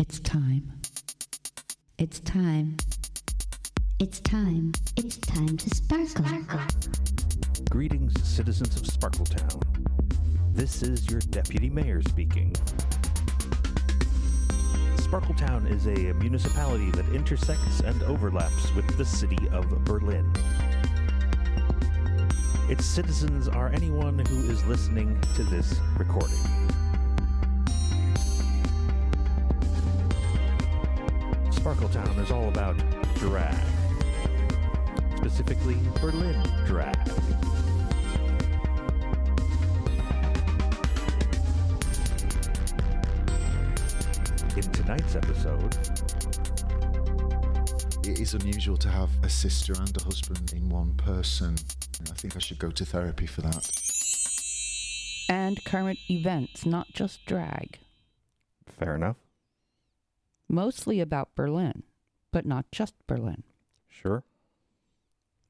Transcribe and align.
It's 0.00 0.18
time. 0.20 0.80
It's 1.98 2.20
time. 2.20 2.78
It's 3.98 4.18
time. 4.20 4.72
It's 4.96 5.18
time 5.18 5.58
to 5.58 5.68
sparkle. 5.68 6.24
Greetings, 7.68 8.14
citizens 8.26 8.76
of 8.76 8.84
Sparkletown. 8.84 9.62
This 10.54 10.82
is 10.82 11.06
your 11.10 11.20
deputy 11.20 11.68
mayor 11.68 12.00
speaking. 12.00 12.52
Sparkletown 14.96 15.70
is 15.70 15.86
a 15.86 16.14
municipality 16.14 16.90
that 16.92 17.06
intersects 17.14 17.80
and 17.80 18.02
overlaps 18.04 18.74
with 18.74 18.96
the 18.96 19.04
city 19.04 19.50
of 19.52 19.68
Berlin. 19.84 20.32
Its 22.70 22.86
citizens 22.86 23.48
are 23.48 23.68
anyone 23.68 24.18
who 24.18 24.50
is 24.50 24.64
listening 24.64 25.20
to 25.36 25.42
this 25.44 25.78
recording. 25.98 26.59
Sparkletown 31.70 32.18
is 32.20 32.32
all 32.32 32.48
about 32.48 32.76
drag, 33.14 33.54
specifically 35.18 35.76
Berlin 36.00 36.42
drag. 36.66 36.96
In 44.56 44.62
tonight's 44.72 45.14
episode, 45.14 45.76
It 48.02 48.18
is 48.18 48.34
unusual 48.34 48.76
to 48.78 48.88
have 48.88 49.10
a 49.22 49.28
sister 49.28 49.74
and 49.74 49.96
a 49.96 50.02
husband 50.02 50.52
in 50.56 50.68
one 50.68 50.94
person. 50.94 51.54
I 52.10 52.14
think 52.14 52.34
I 52.34 52.40
should 52.40 52.58
go 52.58 52.70
to 52.72 52.84
therapy 52.84 53.26
for 53.26 53.42
that. 53.42 53.70
and 55.28 55.64
current 55.64 56.00
events, 56.10 56.66
not 56.66 56.88
just 56.92 57.24
drag. 57.26 57.78
fair 58.66 58.96
enough, 58.96 59.16
Mostly 60.50 60.98
about 60.98 61.36
Berlin, 61.36 61.84
but 62.32 62.44
not 62.44 62.66
just 62.72 62.94
Berlin. 63.06 63.44
sure. 63.88 64.24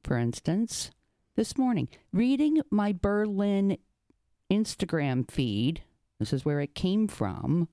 For 0.05 0.19
instance, 0.19 0.91
this 1.37 1.57
morning, 1.57 1.89
reading 2.13 2.61
my 2.71 2.93
Berlin 2.93 3.79
Instagram 4.51 5.31
feed, 5.31 5.83
this 6.19 6.35
is 6.35 6.45
where 6.45 6.61
it 6.61 6.75
came 6.75 7.09
from, 7.09 7.69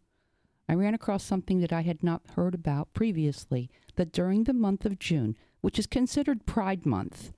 I 0.69 0.73
ran 0.75 0.93
across 0.93 1.21
something 1.23 1.59
that 1.59 1.73
I 1.73 1.81
had 1.81 2.01
not 2.01 2.21
heard 2.35 2.55
about 2.55 2.93
previously 2.93 3.69
that 3.95 4.13
during 4.13 4.45
the 4.45 4.53
month 4.53 4.85
of 4.85 4.97
June, 4.97 5.35
which 5.59 5.77
is 5.77 5.85
considered 5.85 6.45
Pride 6.45 6.85
Month, 6.85 7.33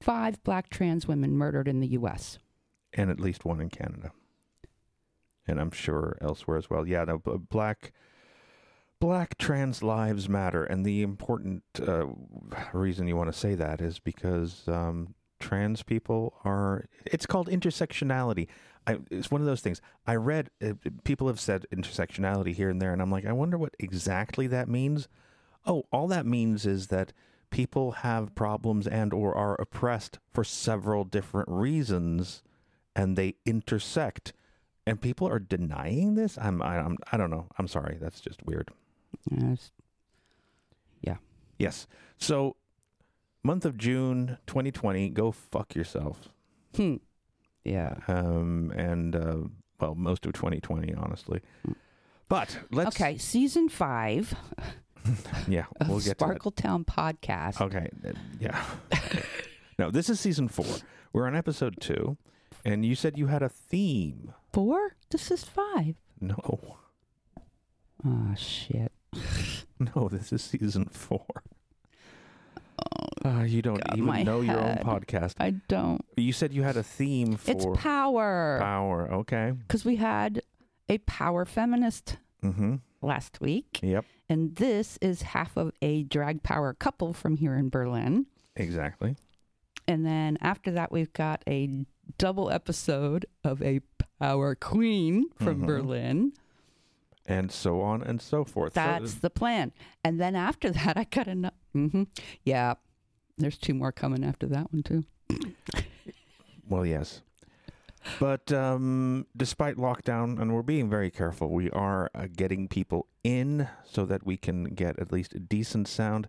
five 0.00 0.40
black 0.44 0.70
trans 0.70 1.08
women 1.08 1.36
murdered 1.36 1.66
in 1.66 1.80
the 1.80 1.88
U.S. 1.88 2.38
And 2.92 3.10
at 3.10 3.18
least 3.18 3.44
one 3.44 3.60
in 3.60 3.70
Canada. 3.70 4.12
And 5.48 5.60
I'm 5.60 5.72
sure 5.72 6.16
elsewhere 6.20 6.58
as 6.58 6.70
well. 6.70 6.86
Yeah, 6.86 7.04
no, 7.04 7.18
black 7.18 7.92
black 9.00 9.36
trans 9.38 9.82
lives 9.82 10.28
matter, 10.28 10.64
and 10.64 10.84
the 10.84 11.02
important 11.02 11.62
uh, 11.86 12.06
reason 12.72 13.06
you 13.06 13.16
want 13.16 13.32
to 13.32 13.38
say 13.38 13.54
that 13.54 13.80
is 13.80 13.98
because 13.98 14.62
um, 14.68 15.14
trans 15.38 15.82
people 15.82 16.34
are. 16.44 16.86
It's 17.04 17.26
called 17.26 17.48
intersectionality. 17.48 18.48
I, 18.86 18.98
it's 19.10 19.30
one 19.30 19.40
of 19.40 19.46
those 19.46 19.60
things. 19.60 19.80
I 20.06 20.14
read 20.14 20.50
uh, 20.64 20.74
people 21.04 21.26
have 21.26 21.40
said 21.40 21.66
intersectionality 21.74 22.54
here 22.54 22.70
and 22.70 22.80
there, 22.80 22.92
and 22.92 23.02
I'm 23.02 23.10
like, 23.10 23.26
I 23.26 23.32
wonder 23.32 23.58
what 23.58 23.74
exactly 23.78 24.46
that 24.48 24.68
means. 24.68 25.08
Oh, 25.66 25.84
all 25.92 26.06
that 26.08 26.26
means 26.26 26.64
is 26.64 26.86
that 26.88 27.12
people 27.50 27.92
have 27.92 28.34
problems 28.34 28.86
and 28.86 29.12
or 29.12 29.34
are 29.34 29.60
oppressed 29.60 30.18
for 30.32 30.44
several 30.44 31.04
different 31.04 31.48
reasons, 31.48 32.42
and 32.94 33.16
they 33.16 33.34
intersect. 33.44 34.32
And 34.88 35.00
people 35.00 35.28
are 35.28 35.40
denying 35.40 36.14
this. 36.14 36.38
I'm. 36.38 36.62
I, 36.62 36.78
I'm. 36.78 36.96
I 37.10 37.16
don't 37.16 37.30
know. 37.30 37.48
I'm 37.58 37.66
sorry. 37.66 37.98
That's 38.00 38.20
just 38.20 38.44
weird. 38.46 38.70
Yes. 39.30 39.70
Yeah. 41.02 41.16
Yes. 41.58 41.86
So, 42.18 42.56
month 43.42 43.64
of 43.64 43.76
June 43.76 44.38
2020, 44.46 45.10
go 45.10 45.32
fuck 45.32 45.74
yourself. 45.74 46.28
Hmm. 46.74 46.96
Yeah. 47.64 47.96
Um, 48.08 48.72
and, 48.76 49.16
uh, 49.16 49.36
well, 49.80 49.94
most 49.94 50.24
of 50.26 50.32
2020, 50.32 50.94
honestly. 50.94 51.40
But 52.28 52.58
let's. 52.70 52.96
Okay, 52.96 53.18
season 53.18 53.68
five 53.68 54.34
Yeah, 55.48 55.66
we'll 55.86 56.00
get 56.00 56.18
to 56.18 56.26
that. 56.26 56.38
Sparkletown 56.40 56.84
podcast. 56.84 57.60
Okay. 57.60 57.88
uh, 58.06 58.12
Yeah. 58.40 58.64
no, 59.78 59.90
this 59.90 60.08
is 60.10 60.18
season 60.18 60.48
four. 60.48 60.66
We're 61.12 61.26
on 61.26 61.36
episode 61.36 61.76
two. 61.80 62.16
And 62.64 62.84
you 62.84 62.96
said 62.96 63.16
you 63.16 63.28
had 63.28 63.42
a 63.42 63.48
theme. 63.48 64.32
Four? 64.52 64.96
This 65.10 65.30
is 65.30 65.44
five. 65.44 65.94
No. 66.20 66.76
Oh 68.04 68.34
shit. 68.36 68.92
No, 69.94 70.08
this 70.08 70.32
is 70.32 70.42
season 70.42 70.86
four. 70.86 71.26
Uh, 73.24 73.42
you 73.42 73.60
don't 73.62 73.82
God, 73.82 73.98
even 73.98 74.24
know 74.24 74.40
your 74.40 74.58
own 74.60 74.76
podcast. 74.78 75.34
I 75.40 75.50
don't. 75.68 76.04
You 76.16 76.32
said 76.32 76.52
you 76.52 76.62
had 76.62 76.76
a 76.76 76.82
theme 76.82 77.36
for 77.36 77.50
It's 77.50 77.66
power. 77.76 78.58
power. 78.60 79.10
Okay. 79.12 79.52
Because 79.66 79.84
we 79.84 79.96
had 79.96 80.42
a 80.88 80.98
power 80.98 81.44
feminist 81.44 82.18
Mm-hmm. 82.44 82.76
last 83.02 83.40
week, 83.40 83.80
Yep. 83.82 84.04
and 84.28 84.54
this 84.54 84.98
is 85.02 85.22
half 85.22 85.56
of 85.56 85.72
a 85.82 86.04
drag 86.04 86.42
power 86.44 86.74
couple 86.74 87.12
from 87.12 87.36
here 87.38 87.54
in 87.56 87.70
Berlin. 87.70 88.26
Exactly. 88.54 89.16
And 89.88 90.06
then 90.06 90.38
after 90.40 90.70
that, 90.72 90.92
we've 90.92 91.12
got 91.12 91.42
a 91.48 91.84
double 92.18 92.50
episode 92.50 93.26
of 93.42 93.62
a 93.62 93.80
power 94.20 94.54
queen 94.54 95.30
from 95.36 95.62
Mhm. 95.62 95.66
Berlin. 95.66 96.32
And 97.26 97.50
so 97.50 97.80
on 97.80 98.02
and 98.02 98.20
so 98.20 98.44
forth. 98.44 98.74
So- 98.74 98.80
That's 98.80 99.14
the 99.14 99.30
plan. 99.30 99.72
And 100.04 100.20
then 100.20 100.34
after 100.36 100.70
that, 100.78 100.96
I 100.96 101.04
got 101.04 101.28
a. 101.28 101.52
Mm-hmm. 101.74 102.04
Yeah. 102.44 102.74
There's 103.38 103.58
two 103.58 103.74
more 103.74 103.92
coming 103.92 104.24
after 104.24 104.46
that 104.46 104.72
one, 104.72 104.82
too. 104.82 105.04
well, 106.68 106.86
yes. 106.86 107.20
But 108.20 108.52
um, 108.52 109.26
despite 109.36 109.76
lockdown, 109.76 110.40
and 110.40 110.54
we're 110.54 110.62
being 110.62 110.88
very 110.88 111.10
careful, 111.10 111.50
we 111.50 111.70
are 111.70 112.08
uh, 112.14 112.28
getting 112.34 112.68
people 112.68 113.08
in 113.24 113.68
so 113.84 114.06
that 114.06 114.24
we 114.24 114.36
can 114.36 114.64
get 114.64 114.98
at 114.98 115.12
least 115.12 115.34
a 115.34 115.40
decent 115.40 115.88
sound. 115.88 116.28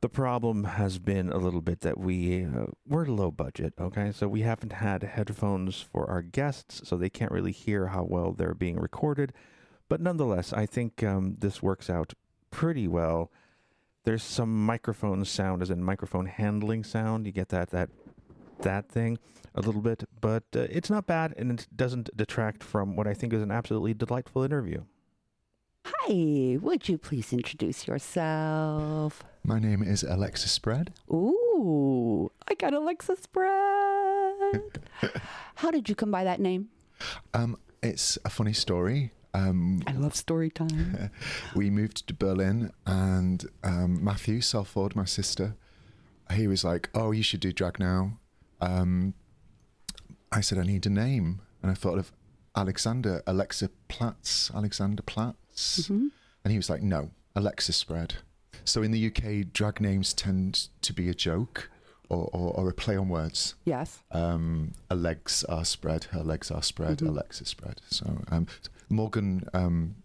The 0.00 0.08
problem 0.08 0.64
has 0.64 0.98
been 0.98 1.30
a 1.30 1.38
little 1.38 1.62
bit 1.62 1.80
that 1.80 1.98
we 1.98 2.44
uh, 2.44 2.66
we're 2.86 3.06
low 3.06 3.30
budget, 3.30 3.74
okay? 3.80 4.12
So 4.12 4.28
we 4.28 4.42
haven't 4.42 4.74
had 4.74 5.02
headphones 5.02 5.80
for 5.80 6.08
our 6.08 6.22
guests, 6.22 6.82
so 6.88 6.96
they 6.96 7.10
can't 7.10 7.32
really 7.32 7.52
hear 7.52 7.88
how 7.88 8.04
well 8.04 8.32
they're 8.32 8.54
being 8.54 8.78
recorded. 8.78 9.32
But 9.88 10.00
nonetheless, 10.00 10.52
I 10.52 10.66
think 10.66 11.02
um, 11.02 11.36
this 11.38 11.62
works 11.62 11.90
out 11.90 12.14
pretty 12.50 12.88
well. 12.88 13.30
There's 14.04 14.22
some 14.22 14.64
microphone 14.66 15.24
sound, 15.24 15.62
as 15.62 15.70
in 15.70 15.82
microphone 15.82 16.26
handling 16.26 16.84
sound. 16.84 17.26
You 17.26 17.32
get 17.32 17.48
that 17.50 17.70
that 17.70 17.90
that 18.60 18.88
thing 18.88 19.18
a 19.54 19.60
little 19.60 19.80
bit, 19.80 20.04
but 20.20 20.44
uh, 20.56 20.60
it's 20.70 20.90
not 20.90 21.06
bad, 21.06 21.34
and 21.36 21.50
it 21.60 21.66
doesn't 21.74 22.14
detract 22.16 22.62
from 22.62 22.96
what 22.96 23.06
I 23.06 23.14
think 23.14 23.32
is 23.32 23.42
an 23.42 23.50
absolutely 23.50 23.94
delightful 23.94 24.42
interview. 24.42 24.82
Hi. 25.84 26.58
Would 26.60 26.88
you 26.88 26.96
please 26.98 27.32
introduce 27.32 27.86
yourself? 27.86 29.22
My 29.44 29.58
name 29.58 29.82
is 29.82 30.02
Alexa 30.02 30.48
Spread. 30.48 30.94
Ooh, 31.10 32.30
I 32.48 32.54
got 32.54 32.72
Alexa 32.72 33.16
Spread. 33.16 34.80
How 35.56 35.70
did 35.70 35.88
you 35.88 35.94
come 35.94 36.10
by 36.10 36.24
that 36.24 36.40
name? 36.40 36.68
Um, 37.34 37.58
it's 37.82 38.18
a 38.24 38.30
funny 38.30 38.54
story. 38.54 39.12
Um, 39.34 39.82
I 39.86 39.92
love 39.92 40.14
story 40.14 40.48
time. 40.50 41.10
we 41.56 41.68
moved 41.68 42.06
to 42.06 42.14
Berlin, 42.14 42.70
and 42.86 43.44
um, 43.64 44.02
Matthew 44.02 44.40
Salford, 44.40 44.94
my 44.94 45.04
sister, 45.04 45.56
he 46.32 46.46
was 46.46 46.64
like, 46.64 46.88
"Oh, 46.94 47.10
you 47.10 47.22
should 47.22 47.40
do 47.40 47.52
drag 47.52 47.78
now." 47.80 48.18
Um, 48.60 49.14
I 50.30 50.40
said, 50.40 50.58
"I 50.58 50.62
need 50.62 50.86
a 50.86 50.90
name," 50.90 51.40
and 51.62 51.70
I 51.70 51.74
thought 51.74 51.98
of 51.98 52.12
Alexander, 52.56 53.22
Alexa 53.26 53.70
Platz, 53.88 54.50
Alexander 54.54 55.02
Platz, 55.02 55.88
Mhm. 55.88 56.10
and 56.44 56.52
he 56.52 56.56
was 56.56 56.70
like, 56.70 56.82
"No, 56.82 57.10
Alexa 57.34 57.72
Spread." 57.72 58.14
So 58.64 58.82
in 58.82 58.92
the 58.92 58.98
UK, 59.10 59.42
drag 59.52 59.80
names 59.80 60.14
tend 60.14 60.68
to 60.82 60.92
be 60.92 61.08
a 61.08 61.14
joke 61.14 61.70
or, 62.08 62.30
or, 62.32 62.52
or 62.54 62.68
a 62.70 62.72
play 62.72 62.96
on 62.96 63.08
words. 63.08 63.56
Yes. 63.64 63.98
um, 64.12 64.72
her 64.90 64.96
legs 64.96 65.42
are 65.44 65.64
spread, 65.64 66.04
her 66.12 66.22
legs 66.22 66.50
are 66.50 66.62
spread, 66.62 66.98
Mhm. 66.98 67.08
Alexa 67.08 67.44
spread. 67.46 67.80
So 67.90 68.22
um, 68.30 68.46
Morgan 68.88 69.48
um, 69.54 69.96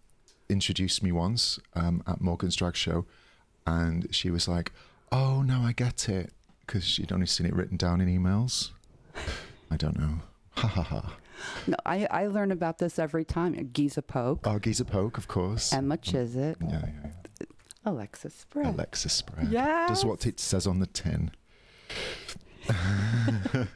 introduced 0.48 1.02
me 1.02 1.12
once 1.12 1.58
um, 1.74 2.02
at 2.06 2.20
Morgan's 2.20 2.56
drag 2.56 2.76
show, 2.76 3.06
and 3.66 4.06
she 4.14 4.30
was 4.30 4.48
like, 4.48 4.72
"Oh, 5.12 5.42
now 5.42 5.62
I 5.62 5.72
get 5.72 6.08
it," 6.08 6.32
because 6.66 6.84
she'd 6.84 7.12
only 7.12 7.26
seen 7.26 7.46
it 7.46 7.54
written 7.54 7.76
down 7.76 8.00
in 8.00 8.08
emails. 8.08 8.70
I 9.70 9.76
don't 9.76 9.98
know. 9.98 10.20
Ha 10.56 10.66
ha 10.68 10.82
ha. 10.82 11.16
No, 11.66 11.76
I, 11.86 12.06
I 12.10 12.26
learn 12.26 12.50
about 12.52 12.78
this 12.78 12.98
every 12.98 13.24
time. 13.24 13.70
Giza 13.72 14.02
Poke, 14.02 14.46
Oh, 14.46 14.58
Giza 14.58 14.84
Poke, 14.84 15.16
of 15.16 15.26
course. 15.28 15.72
Emma 15.72 15.96
Chiswick, 15.96 16.56
yeah, 16.60 16.68
yeah, 16.70 16.86
yeah. 17.04 17.46
Alexis 17.86 18.34
Spread. 18.34 18.66
Alexa 18.66 19.08
spread. 19.08 19.48
Yes. 19.50 19.88
Does 19.88 20.04
what 20.04 20.26
it 20.26 20.38
says 20.38 20.66
on 20.66 20.80
the 20.80 20.86
tin. 20.86 21.30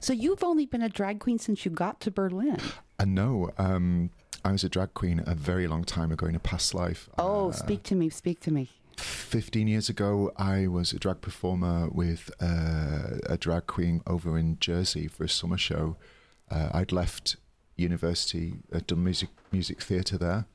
So 0.00 0.12
you've 0.12 0.44
only 0.44 0.66
been 0.66 0.82
a 0.82 0.88
drag 0.88 1.18
queen 1.18 1.38
since 1.38 1.64
you 1.64 1.70
got 1.70 2.00
to 2.02 2.10
Berlin. 2.12 2.58
I 2.98 3.04
no, 3.04 3.50
Um, 3.58 4.10
I 4.44 4.52
was 4.52 4.64
a 4.64 4.68
drag 4.68 4.94
queen 4.94 5.22
a 5.26 5.34
very 5.34 5.66
long 5.66 5.84
time 5.84 6.12
ago 6.12 6.26
in 6.26 6.34
a 6.36 6.38
past 6.38 6.72
life. 6.74 7.08
Oh, 7.18 7.48
Uh, 7.48 7.52
speak 7.52 7.82
to 7.84 7.94
me, 7.94 8.08
speak 8.10 8.40
to 8.40 8.50
me. 8.50 8.70
15 8.96 9.68
years 9.68 9.88
ago, 9.88 10.32
I 10.36 10.66
was 10.68 10.92
a 10.92 10.98
drag 10.98 11.20
performer 11.20 11.88
with 11.90 12.30
uh, 12.40 13.18
a 13.28 13.36
drag 13.36 13.66
queen 13.66 14.02
over 14.06 14.38
in 14.38 14.58
Jersey 14.60 15.08
for 15.08 15.24
a 15.24 15.28
summer 15.28 15.58
show. 15.58 15.96
Uh, 16.50 16.70
I'd 16.72 16.92
left 16.92 17.36
university, 17.76 18.54
I'd 18.72 18.86
done 18.86 19.04
music 19.04 19.30
music 19.52 19.82
theatre 19.82 20.16
there, 20.16 20.46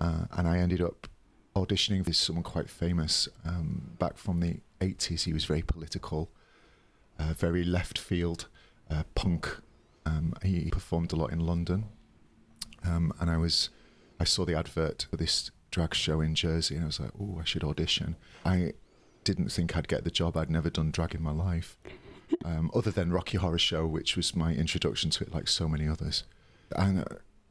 uh, 0.00 0.24
and 0.32 0.46
I 0.48 0.58
ended 0.58 0.82
up 0.82 1.06
auditioning 1.54 2.04
with 2.04 2.16
someone 2.16 2.42
quite 2.42 2.68
famous 2.68 3.28
um, 3.46 3.92
back 3.98 4.18
from 4.18 4.40
the 4.40 4.56
80s. 4.80 5.22
He 5.24 5.32
was 5.32 5.44
very 5.44 5.62
political, 5.62 6.30
uh, 7.18 7.32
very 7.32 7.64
left 7.64 7.96
field, 7.98 8.48
uh, 8.90 9.04
punk. 9.14 9.56
Um, 10.06 10.34
he 10.42 10.70
performed 10.70 11.12
a 11.12 11.16
lot 11.16 11.32
in 11.32 11.40
London, 11.40 11.86
um, 12.84 13.12
and 13.20 13.30
I 13.30 13.36
was, 13.36 13.70
I 14.18 14.24
saw 14.24 14.44
the 14.44 14.58
advert 14.58 15.06
for 15.10 15.16
this 15.16 15.50
drag 15.70 15.94
show 15.94 16.20
in 16.20 16.34
Jersey, 16.34 16.74
and 16.74 16.84
I 16.84 16.86
was 16.86 17.00
like, 17.00 17.12
oh, 17.20 17.38
I 17.40 17.44
should 17.44 17.64
audition. 17.64 18.16
I 18.44 18.72
didn't 19.24 19.50
think 19.50 19.76
I'd 19.76 19.88
get 19.88 20.04
the 20.04 20.10
job. 20.10 20.36
I'd 20.36 20.50
never 20.50 20.70
done 20.70 20.90
drag 20.90 21.14
in 21.14 21.22
my 21.22 21.32
life, 21.32 21.76
um, 22.44 22.70
other 22.74 22.90
than 22.90 23.12
Rocky 23.12 23.38
Horror 23.38 23.58
Show, 23.58 23.86
which 23.86 24.16
was 24.16 24.34
my 24.34 24.54
introduction 24.54 25.10
to 25.10 25.24
it, 25.24 25.34
like 25.34 25.48
so 25.48 25.68
many 25.68 25.86
others. 25.86 26.24
And 26.76 27.00
uh, 27.00 27.04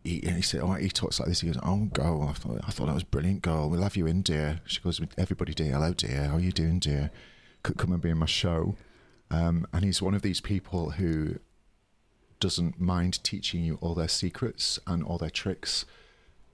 he, 0.04 0.24
and 0.24 0.36
he 0.36 0.42
said, 0.42 0.62
"Oh, 0.62 0.74
he 0.74 0.90
talks 0.90 1.20
like 1.20 1.30
this." 1.30 1.42
He 1.42 1.48
goes, 1.48 1.60
"Oh, 1.64 1.86
girl, 1.94 2.28
I 2.30 2.34
thought 2.34 2.62
I 2.68 2.72
thought 2.72 2.88
that 2.88 2.94
was 2.94 3.04
brilliant, 3.04 3.42
girl. 3.42 3.70
We'll 3.70 3.84
have 3.84 3.98
you 3.98 4.08
in, 4.08 4.22
dear." 4.22 4.62
She 4.66 4.82
goes, 4.82 5.02
"Everybody, 5.18 5.54
dear. 5.54 5.74
Hello, 5.74 5.94
dear. 5.94 6.26
How 6.26 6.38
are 6.38 6.40
you 6.40 6.52
doing, 6.52 6.80
dear? 6.80 7.12
Could 7.64 7.78
come 7.78 7.92
and 7.92 8.02
be 8.02 8.10
in 8.10 8.18
my 8.18 8.26
show." 8.26 8.76
Um, 9.32 9.68
and 9.74 9.86
he's 9.86 10.02
one 10.02 10.16
of 10.16 10.22
these 10.22 10.42
people 10.42 10.92
who 10.92 11.36
doesn't 12.40 12.80
mind 12.80 13.24
teaching 13.24 13.64
you 13.64 13.78
all 13.82 13.96
their 13.96 14.08
secrets 14.08 14.80
and 14.88 15.04
all 15.04 15.18
their 15.18 15.30
tricks. 15.30 15.86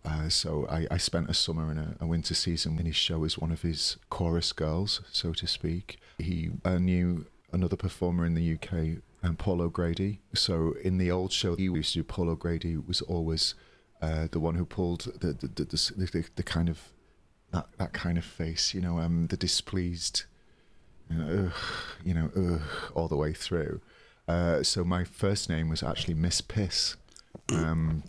Uh, 0.03 0.29
so 0.29 0.67
I, 0.69 0.87
I 0.91 0.97
spent 0.97 1.29
a 1.29 1.33
summer 1.33 1.71
and 1.71 1.79
a, 1.79 1.95
a 2.01 2.05
winter 2.05 2.35
season 2.35 2.77
in 2.79 2.85
his 2.85 2.95
show 2.95 3.23
as 3.23 3.37
one 3.37 3.51
of 3.51 3.63
his 3.63 3.97
chorus 4.09 4.51
girls, 4.51 5.01
so 5.11 5.33
to 5.33 5.47
speak. 5.47 5.97
He 6.19 6.51
uh, 6.63 6.77
knew 6.77 7.25
another 7.51 7.75
performer 7.75 8.25
in 8.25 8.35
the 8.35 8.53
UK, 8.53 9.01
um, 9.23 9.35
Paul 9.35 9.61
O'Grady. 9.61 10.19
So 10.33 10.75
in 10.83 10.97
the 10.97 11.09
old 11.09 11.31
show 11.31 11.55
he 11.55 11.63
used 11.63 11.93
to 11.93 11.99
do, 11.99 12.03
Paul 12.03 12.29
O'Grady 12.29 12.77
was 12.77 13.01
always 13.01 13.55
uh, 14.01 14.27
the 14.31 14.39
one 14.39 14.55
who 14.55 14.65
pulled 14.65 15.01
the 15.19 15.33
the, 15.33 15.47
the, 15.47 15.63
the, 15.65 16.25
the, 16.35 16.43
kind 16.43 16.69
of 16.69 16.79
that, 17.51 17.67
that 17.77 17.93
kind 17.93 18.17
of 18.17 18.25
face, 18.25 18.73
you 18.73 18.81
know, 18.81 18.99
um, 18.99 19.27
the 19.27 19.37
displeased, 19.37 20.25
you 21.09 21.17
know, 21.17 21.45
ugh, 21.45 21.61
you 22.03 22.13
know, 22.13 22.29
ugh, 22.35 22.61
all 22.93 23.07
the 23.07 23.15
way 23.15 23.33
through. 23.33 23.81
Uh, 24.27 24.63
so 24.63 24.83
my 24.83 25.03
first 25.03 25.49
name 25.49 25.69
was 25.69 25.83
actually 25.83 26.13
Miss 26.15 26.41
Piss. 26.41 26.95
Um, 27.51 28.03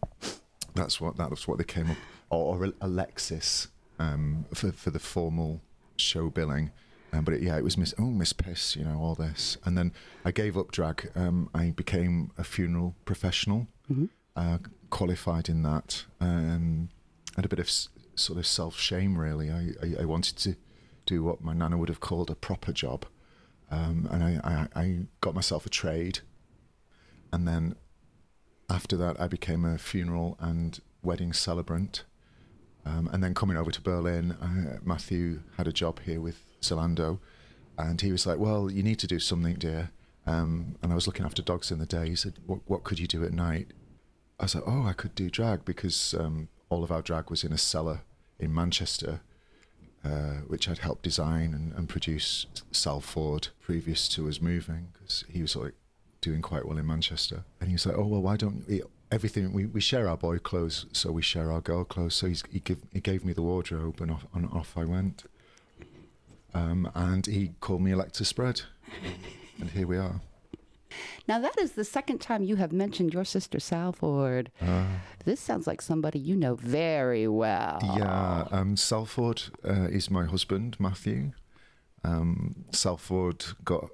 that's 0.75 1.01
what 1.01 1.17
that 1.17 1.31
was 1.31 1.47
what 1.47 1.59
they 1.59 1.65
came 1.65 1.91
up, 1.91 1.97
or, 2.31 2.57
or 2.65 2.73
Alexis 2.81 3.69
um, 3.99 4.47
for 4.55 4.73
for 4.73 4.91
the 4.91 4.99
formal 4.99 5.61
show 5.97 6.31
billing. 6.31 6.71
Um, 7.13 7.25
but 7.25 7.35
it, 7.35 7.43
yeah, 7.43 7.57
it 7.57 7.65
was 7.65 7.77
Miss 7.79 7.95
oh 7.99 8.11
Miss 8.11 8.33
Piss, 8.33 8.77
you 8.77 8.85
know 8.85 8.99
all 8.99 9.15
this, 9.15 9.59
and 9.65 9.77
then 9.77 9.93
I 10.25 10.31
gave 10.33 10.57
up 10.57 10.73
drag. 10.73 11.11
Um, 11.15 11.51
I 11.55 11.71
became 11.71 12.31
a 12.39 12.45
funeral 12.45 12.95
professional, 13.05 13.67
Mhm. 13.91 14.09
uh, 14.35 14.59
qualified 14.91 15.49
in 15.49 15.63
that. 15.63 16.05
Um, 16.21 16.89
had 17.37 17.45
a 17.45 17.49
bit 17.49 17.59
of 17.59 17.67
s- 17.67 17.89
sort 18.15 18.39
of 18.39 18.47
self 18.47 18.79
shame 18.79 19.19
really. 19.19 19.51
I, 19.51 19.73
I 19.83 20.03
I 20.03 20.05
wanted 20.07 20.37
to 20.39 20.57
do 21.05 21.23
what 21.23 21.43
my 21.45 21.53
nana 21.53 21.77
would 21.77 21.89
have 21.91 22.01
called 22.01 22.31
a 22.31 22.35
proper 22.35 22.73
job, 22.73 23.07
um, 23.71 24.09
and 24.11 24.23
I, 24.23 24.41
I 24.45 24.81
I 24.81 24.99
got 25.21 25.35
myself 25.35 25.67
a 25.67 25.71
trade, 25.71 26.21
and 27.33 27.47
then 27.47 27.77
after 28.69 28.97
that, 28.97 29.21
I 29.21 29.29
became 29.29 29.65
a 29.65 29.79
funeral 29.79 30.37
and 30.41 30.81
wedding 31.03 31.33
celebrant. 31.33 32.05
Um, 32.85 33.09
and 33.13 33.23
then 33.23 33.35
coming 33.35 33.57
over 33.57 33.71
to 33.71 33.81
Berlin, 33.81 34.33
uh, 34.33 34.79
Matthew 34.85 35.41
had 35.57 35.67
a 35.67 35.73
job 35.73 36.01
here 36.01 36.21
with 36.21 36.45
Zalando. 36.61 37.19
And 37.79 38.01
he 38.01 38.13
was 38.13 38.27
like, 38.27 38.39
Well, 38.39 38.71
you 38.71 38.83
need 38.83 38.99
to 39.01 39.07
do 39.07 39.19
something, 39.19 39.55
dear. 39.55 39.91
Um, 40.27 40.77
and 40.83 40.93
I 40.93 40.95
was 40.95 41.07
looking 41.07 41.27
after 41.27 41.43
dogs 41.43 41.71
in 41.71 41.79
the 41.79 41.87
day. 41.87 42.09
He 42.09 42.17
said, 42.17 42.35
What, 42.47 42.61
what 42.67 42.85
could 42.85 42.99
you 42.99 43.07
do 43.07 43.25
at 43.25 43.33
night? 43.33 43.73
I 44.39 44.45
was 44.45 44.55
like, 44.55 44.65
Oh, 44.67 44.85
I 44.85 44.93
could 44.93 45.15
do 45.15 45.31
drag 45.31 45.65
because 45.65 46.15
um, 46.15 46.49
all 46.69 46.85
of 46.85 46.91
our 46.91 47.03
drag 47.03 47.31
was 47.31 47.45
in 47.45 47.53
a 47.53 47.59
cellar 47.59 48.03
in 48.39 48.55
Manchester, 48.55 49.21
uh, 50.07 50.41
which 50.47 50.69
I'd 50.69 50.79
helped 50.79 51.03
design 51.03 51.53
and, 51.53 51.73
and 51.73 51.89
produce 51.89 52.47
Salford 52.71 53.49
previous 53.61 54.09
to 54.11 54.29
us 54.29 54.41
moving 54.41 54.89
because 54.93 55.25
he 55.29 55.43
was 55.43 55.57
like 55.57 55.75
doing 56.21 56.43
quite 56.43 56.65
well 56.67 56.79
in 56.79 56.87
Manchester. 56.87 57.45
And 57.61 57.69
he 57.69 57.75
was 57.75 57.87
like, 57.87 57.97
"Oh 57.99 58.07
well, 58.07 58.23
why 58.23 58.37
don't 58.37 58.65
we, 58.69 58.83
everything 59.11 59.53
we, 59.53 59.67
we 59.67 59.81
share 59.81 60.09
our 60.09 60.17
boy 60.17 60.39
clothes, 60.39 60.87
so 60.93 61.11
we 61.11 61.23
share 61.23 61.51
our 61.51 61.61
girl 61.61 61.83
clothes." 61.85 62.15
So 62.15 62.29
he 62.29 62.61
give 62.61 62.79
he 62.93 63.01
gave 63.01 63.25
me 63.25 63.33
the 63.33 63.43
wardrobe, 63.43 64.01
and 64.01 64.11
off 64.13 64.27
and 64.33 64.47
off 64.51 64.77
I 64.77 64.85
went. 64.85 65.25
Um, 66.55 66.89
and 66.95 67.27
he 67.27 67.53
called 67.61 67.83
me 67.83 67.91
Alexa 67.91 68.25
Spread, 68.25 68.63
and 69.61 69.71
here 69.71 69.87
we 69.87 69.99
are. 69.99 70.21
Now, 71.29 71.39
that 71.41 71.59
is 71.59 71.73
the 71.73 71.85
second 71.85 72.21
time 72.21 72.43
you 72.45 72.57
have 72.57 72.73
mentioned 72.73 73.13
your 73.13 73.25
sister 73.25 73.59
Salford. 73.61 74.51
Uh, 74.61 74.85
This 75.25 75.41
sounds 75.41 75.67
like 75.67 75.83
somebody 75.83 76.19
you 76.19 76.37
know 76.37 76.55
very 76.55 77.27
well. 77.27 77.79
Yeah, 77.83 78.47
um, 78.51 78.77
Salford 78.77 79.43
uh, 79.65 79.89
is 79.91 80.11
my 80.11 80.25
husband, 80.25 80.77
Matthew. 80.79 81.33
Um, 82.05 82.65
Salford 82.71 83.45
got 83.65 83.91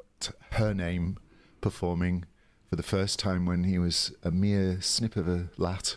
her 0.53 0.75
name 0.75 1.17
performing 1.61 2.25
for 2.69 2.77
the 2.77 2.83
first 2.83 3.19
time 3.19 3.47
when 3.47 3.65
he 3.65 3.79
was 3.79 4.13
a 4.23 4.31
mere 4.31 4.81
snip 4.81 5.17
of 5.17 5.29
a 5.29 5.49
lat 5.57 5.97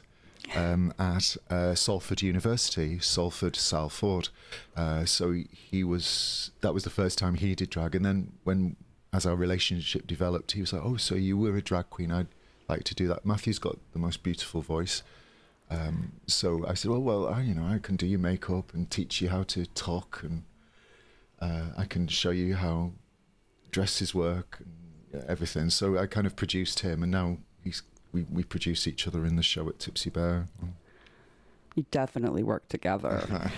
um, 0.56 0.94
at 1.00 1.36
uh, 1.50 1.76
Salford 1.76 2.22
University, 2.22 3.00
Salford 3.00 3.56
Salford. 3.56 4.30
Uh, 4.76 5.04
so 5.06 5.34
he 5.52 5.84
was 5.84 6.52
that 6.62 6.74
was 6.74 6.84
the 6.84 6.90
first 6.90 7.18
time 7.18 7.36
he 7.36 7.56
did 7.56 7.70
drag, 7.70 7.96
and 7.96 8.06
then 8.06 8.34
when 8.44 8.76
as 9.16 9.26
our 9.26 9.36
relationship 9.36 10.06
developed, 10.08 10.52
he 10.52 10.62
was 10.62 10.74
like, 10.74 10.84
"Oh, 10.84 10.98
so 10.98 11.16
you 11.16 11.38
were 11.38 11.56
a 11.56 11.62
drag 11.62 11.90
queen? 11.90 12.12
I'd 12.12 12.28
like 12.68 12.84
to 12.86 12.96
do 12.96 13.08
that." 13.08 13.26
Matthew's 13.26 13.60
got 13.60 13.78
the 13.94 14.00
most 14.00 14.24
beautiful 14.24 14.62
voice. 14.62 15.04
Um, 15.70 16.12
so 16.28 16.66
I 16.68 16.76
said, 16.76 16.92
well, 16.92 17.02
well, 17.02 17.28
I, 17.28 17.42
you 17.42 17.56
know, 17.56 17.66
I 17.66 17.80
can 17.80 17.96
do 17.96 18.06
your 18.06 18.20
makeup 18.20 18.74
and 18.74 18.90
teach 18.90 19.22
you 19.22 19.30
how 19.30 19.44
to 19.44 19.66
talk, 19.66 20.22
and 20.24 20.44
uh, 21.40 21.72
I 21.78 21.86
can 21.86 22.08
show 22.08 22.30
you 22.30 22.56
how 22.56 22.92
dresses 23.72 24.14
work 24.14 24.60
and 24.60 25.24
everything. 25.28 25.70
So 25.70 25.98
I 25.98 26.06
kind 26.06 26.28
of 26.28 26.36
produced 26.36 26.82
him, 26.82 27.02
and 27.02 27.12
now 27.12 27.38
he's 27.64 27.82
we, 28.12 28.24
we 28.32 28.44
produce 28.44 28.88
each 28.88 29.08
other 29.08 29.26
in 29.26 29.36
the 29.36 29.44
show 29.44 29.68
at 29.68 29.80
Tipsy 29.80 30.10
Bear. 30.10 30.48
You 31.76 31.86
definitely 31.92 32.44
work 32.44 32.70
together. 32.70 33.52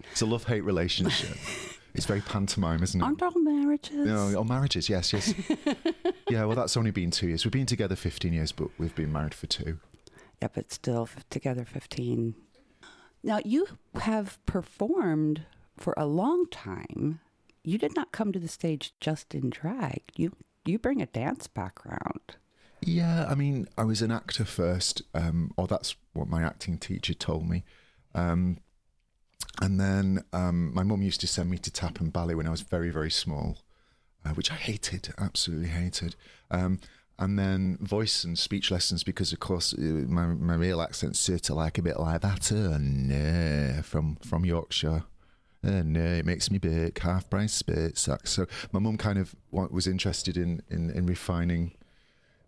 it's 0.10 0.20
a 0.20 0.26
love 0.26 0.44
hate 0.44 0.64
relationship. 0.64 1.36
it's 1.94 2.06
very 2.06 2.20
pantomime, 2.20 2.82
isn't 2.82 3.00
it? 3.00 3.04
Aren't 3.04 3.22
all 3.22 3.38
marriages? 3.38 3.94
No, 3.94 4.34
oh, 4.36 4.44
marriages, 4.44 4.88
yes, 4.88 5.12
yes. 5.12 5.32
yeah, 6.28 6.44
well, 6.44 6.56
that's 6.56 6.76
only 6.76 6.90
been 6.90 7.10
two 7.10 7.28
years. 7.28 7.44
We've 7.44 7.52
been 7.52 7.66
together 7.66 7.94
15 7.94 8.32
years, 8.32 8.52
but 8.52 8.68
we've 8.78 8.94
been 8.94 9.12
married 9.12 9.34
for 9.34 9.46
two. 9.46 9.78
Yeah, 10.42 10.48
but 10.52 10.72
still 10.72 11.08
together 11.30 11.64
15. 11.64 12.34
Now, 13.22 13.40
you 13.44 13.66
have 14.00 14.44
performed 14.44 15.46
for 15.76 15.94
a 15.96 16.06
long 16.06 16.46
time. 16.50 17.20
You 17.62 17.78
did 17.78 17.94
not 17.94 18.12
come 18.12 18.32
to 18.32 18.38
the 18.38 18.48
stage 18.48 18.92
just 19.00 19.34
in 19.34 19.50
drag. 19.50 20.02
You 20.16 20.32
you 20.66 20.78
bring 20.78 21.00
a 21.02 21.06
dance 21.06 21.46
background. 21.46 22.36
Yeah, 22.80 23.26
I 23.28 23.34
mean, 23.34 23.66
I 23.78 23.84
was 23.84 24.02
an 24.02 24.10
actor 24.10 24.44
first, 24.44 25.02
um, 25.14 25.52
or 25.56 25.66
that's 25.66 25.96
what 26.12 26.28
my 26.28 26.42
acting 26.42 26.78
teacher 26.78 27.14
told 27.14 27.48
me. 27.48 27.64
Um, 28.14 28.58
and 29.60 29.80
then 29.80 30.24
um, 30.32 30.74
my 30.74 30.82
mum 30.82 31.02
used 31.02 31.20
to 31.20 31.26
send 31.26 31.50
me 31.50 31.58
to 31.58 31.70
tap 31.70 32.00
and 32.00 32.12
ballet 32.12 32.34
when 32.34 32.46
I 32.46 32.50
was 32.50 32.62
very, 32.62 32.90
very 32.90 33.10
small, 33.10 33.58
uh, 34.24 34.30
which 34.30 34.50
I 34.50 34.54
hated, 34.54 35.12
absolutely 35.18 35.68
hated. 35.68 36.16
Um, 36.50 36.80
and 37.18 37.38
then 37.38 37.78
voice 37.80 38.24
and 38.24 38.36
speech 38.36 38.70
lessons 38.70 39.04
because, 39.04 39.32
of 39.32 39.38
course, 39.38 39.72
uh, 39.72 39.80
my 39.80 40.26
my 40.26 40.54
real 40.54 40.80
accent's 40.80 41.20
sort 41.20 41.48
of 41.48 41.56
like 41.56 41.78
a 41.78 41.82
bit 41.82 41.98
like 42.00 42.22
that. 42.22 42.50
Oh 42.52 42.76
no, 42.78 43.82
from 43.82 44.16
from 44.16 44.44
Yorkshire. 44.44 45.04
Oh 45.62 45.82
no, 45.82 46.04
it 46.04 46.26
makes 46.26 46.50
me 46.50 46.58
big, 46.58 46.98
half 46.98 47.30
price 47.30 47.54
spit 47.54 47.96
sack. 47.96 48.26
So 48.26 48.46
my 48.72 48.80
mum 48.80 48.98
kind 48.98 49.18
of 49.18 49.34
was 49.52 49.86
interested 49.86 50.36
in, 50.36 50.62
in 50.68 50.90
in 50.90 51.06
refining 51.06 51.72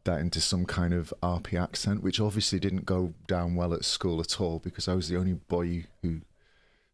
that 0.04 0.20
into 0.20 0.40
some 0.40 0.64
kind 0.64 0.94
of 0.94 1.14
RP 1.22 1.60
accent, 1.60 2.02
which 2.02 2.20
obviously 2.20 2.58
didn't 2.58 2.86
go 2.86 3.14
down 3.28 3.54
well 3.54 3.72
at 3.72 3.84
school 3.84 4.20
at 4.20 4.40
all 4.40 4.58
because 4.58 4.88
I 4.88 4.94
was 4.94 5.08
the 5.08 5.16
only 5.16 5.34
boy 5.34 5.86
who 6.02 6.20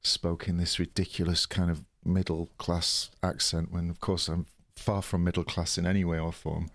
spoke 0.02 0.49
in 0.49 0.56
this 0.56 0.78
ridiculous 0.78 1.47
kind 1.47 1.71
of 1.71 1.82
middle 2.04 2.50
class 2.59 3.11
accent 3.23 3.71
when, 3.71 3.90
of 3.90 4.00
course, 4.00 4.28
I'm 4.28 4.47
far 4.76 5.02
from 5.02 5.25
middle 5.25 5.44
class 5.44 5.78
in 5.78 5.87
any 5.87 6.04
way 6.04 6.18
or 6.18 6.32
form. 6.32 6.71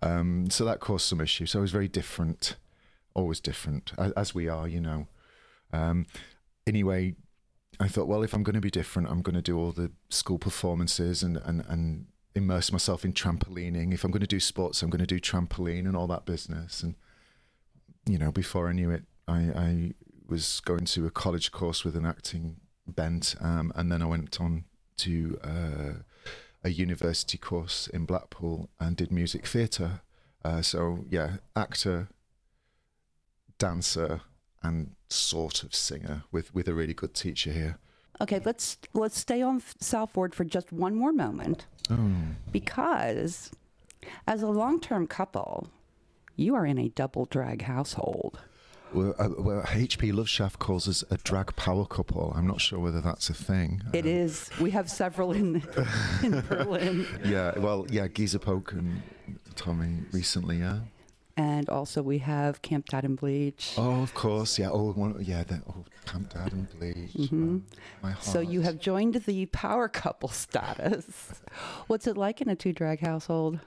Um, 0.00 0.48
so 0.50 0.64
that 0.64 0.80
caused 0.80 1.06
some 1.06 1.20
issues. 1.20 1.50
So 1.50 1.58
I 1.58 1.62
was 1.62 1.72
very 1.72 1.88
different, 1.88 2.56
always 3.14 3.40
different, 3.40 3.92
as, 3.98 4.12
as 4.12 4.34
we 4.34 4.48
are, 4.48 4.68
you 4.68 4.80
know. 4.80 5.08
Um, 5.72 6.06
anyway, 6.66 7.16
I 7.80 7.88
thought, 7.88 8.06
well, 8.06 8.22
if 8.22 8.32
I'm 8.32 8.42
going 8.42 8.54
to 8.54 8.60
be 8.60 8.70
different, 8.70 9.08
I'm 9.10 9.22
going 9.22 9.34
to 9.34 9.42
do 9.42 9.58
all 9.58 9.72
the 9.72 9.90
school 10.08 10.38
performances 10.38 11.22
and, 11.22 11.36
and, 11.38 11.64
and 11.68 12.06
immerse 12.34 12.70
myself 12.70 13.04
in 13.04 13.12
trampolining. 13.12 13.92
If 13.92 14.04
I'm 14.04 14.10
going 14.10 14.20
to 14.20 14.26
do 14.26 14.40
sports, 14.40 14.82
I'm 14.82 14.90
going 14.90 15.04
to 15.04 15.06
do 15.06 15.20
trampoline 15.20 15.86
and 15.86 15.96
all 15.96 16.06
that 16.06 16.24
business. 16.24 16.82
And, 16.82 16.94
you 18.06 18.18
know, 18.18 18.30
before 18.30 18.68
I 18.68 18.72
knew 18.72 18.90
it, 18.90 19.04
I, 19.26 19.38
I 19.38 19.92
was 20.28 20.60
going 20.60 20.84
to 20.84 21.06
a 21.06 21.10
college 21.10 21.50
course 21.50 21.84
with 21.84 21.96
an 21.96 22.06
acting 22.06 22.60
bent, 22.94 23.34
um, 23.40 23.72
and 23.74 23.90
then 23.90 24.02
I 24.02 24.06
went 24.06 24.40
on 24.40 24.64
to 24.98 25.38
uh, 25.44 25.92
a 26.64 26.70
university 26.70 27.38
course 27.38 27.86
in 27.86 28.04
Blackpool 28.04 28.68
and 28.80 28.96
did 28.96 29.12
music 29.12 29.46
theatre. 29.46 30.00
Uh, 30.44 30.62
so 30.62 31.04
yeah, 31.08 31.36
actor, 31.56 32.08
dancer, 33.58 34.22
and 34.62 34.92
sort 35.08 35.62
of 35.62 35.74
singer 35.74 36.24
with 36.32 36.54
with 36.54 36.68
a 36.68 36.74
really 36.74 36.94
good 36.94 37.14
teacher 37.14 37.52
here. 37.52 37.78
Okay, 38.20 38.40
let's 38.44 38.78
let's 38.94 39.18
stay 39.18 39.42
on 39.42 39.62
Salford 39.80 40.34
for 40.34 40.44
just 40.44 40.72
one 40.72 40.94
more 40.94 41.12
moment 41.12 41.66
Oh, 41.90 42.10
because 42.52 43.50
as 44.26 44.42
a 44.42 44.48
long-term 44.48 45.06
couple, 45.06 45.70
you 46.36 46.54
are 46.54 46.66
in 46.66 46.78
a 46.78 46.88
double 46.88 47.24
drag 47.26 47.62
household. 47.62 48.40
Well, 48.92 49.14
uh, 49.18 49.28
well, 49.38 49.62
HP 49.62 50.12
Loveshaft 50.12 50.58
calls 50.58 50.88
us 50.88 51.04
a 51.10 51.16
drag 51.18 51.54
power 51.56 51.86
couple. 51.86 52.32
I'm 52.36 52.46
not 52.46 52.60
sure 52.60 52.78
whether 52.78 53.00
that's 53.00 53.28
a 53.30 53.34
thing. 53.34 53.82
It 53.92 54.04
Um, 54.04 54.10
is. 54.10 54.50
We 54.60 54.70
have 54.72 54.90
several 54.90 55.32
in 55.32 55.62
in 56.22 56.40
Berlin, 56.48 57.06
Yeah, 57.24 57.58
well, 57.58 57.86
yeah, 57.90 58.06
Giza 58.08 58.38
Poke 58.38 58.72
and 58.72 59.02
Tommy 59.56 60.04
recently, 60.12 60.58
yeah. 60.58 60.80
and 61.36 61.68
also 61.68 62.02
we 62.02 62.18
have 62.18 62.62
Camp 62.62 62.86
Dad 62.86 63.04
and 63.04 63.16
Bleach. 63.18 63.74
Oh, 63.76 64.02
of 64.02 64.14
course, 64.14 64.58
yeah. 64.58 64.70
Oh, 64.70 64.92
one, 64.92 65.16
yeah. 65.24 65.44
The, 65.44 65.60
oh, 65.68 65.84
Camp 66.06 66.32
Dad 66.32 66.52
and 66.52 66.68
Bleach. 66.78 67.30
Oh, 67.32 67.60
my 68.02 68.12
heart. 68.12 68.24
So 68.24 68.40
you 68.40 68.62
have 68.62 68.78
joined 68.80 69.14
the 69.26 69.46
power 69.46 69.88
couple 69.88 70.28
status. 70.30 71.04
What's 71.88 72.06
it 72.06 72.16
like 72.16 72.40
in 72.40 72.48
a 72.48 72.56
two 72.56 72.72
drag 72.72 73.00
household? 73.00 73.60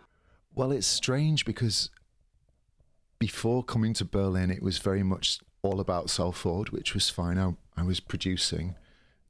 Well, 0.56 0.72
it's 0.72 0.88
strange 0.88 1.46
because 1.46 1.90
before 3.22 3.64
coming 3.64 3.94
to 3.94 4.04
Berlin, 4.04 4.50
it 4.50 4.64
was 4.64 4.80
very 4.80 5.04
much 5.04 5.38
all 5.62 5.80
about 5.80 6.10
Salford, 6.10 6.70
which 6.70 6.96
was 6.96 7.12
fine. 7.12 7.38
I, 7.38 7.54
I 7.78 7.84
was 7.84 8.00
producing, 8.00 8.74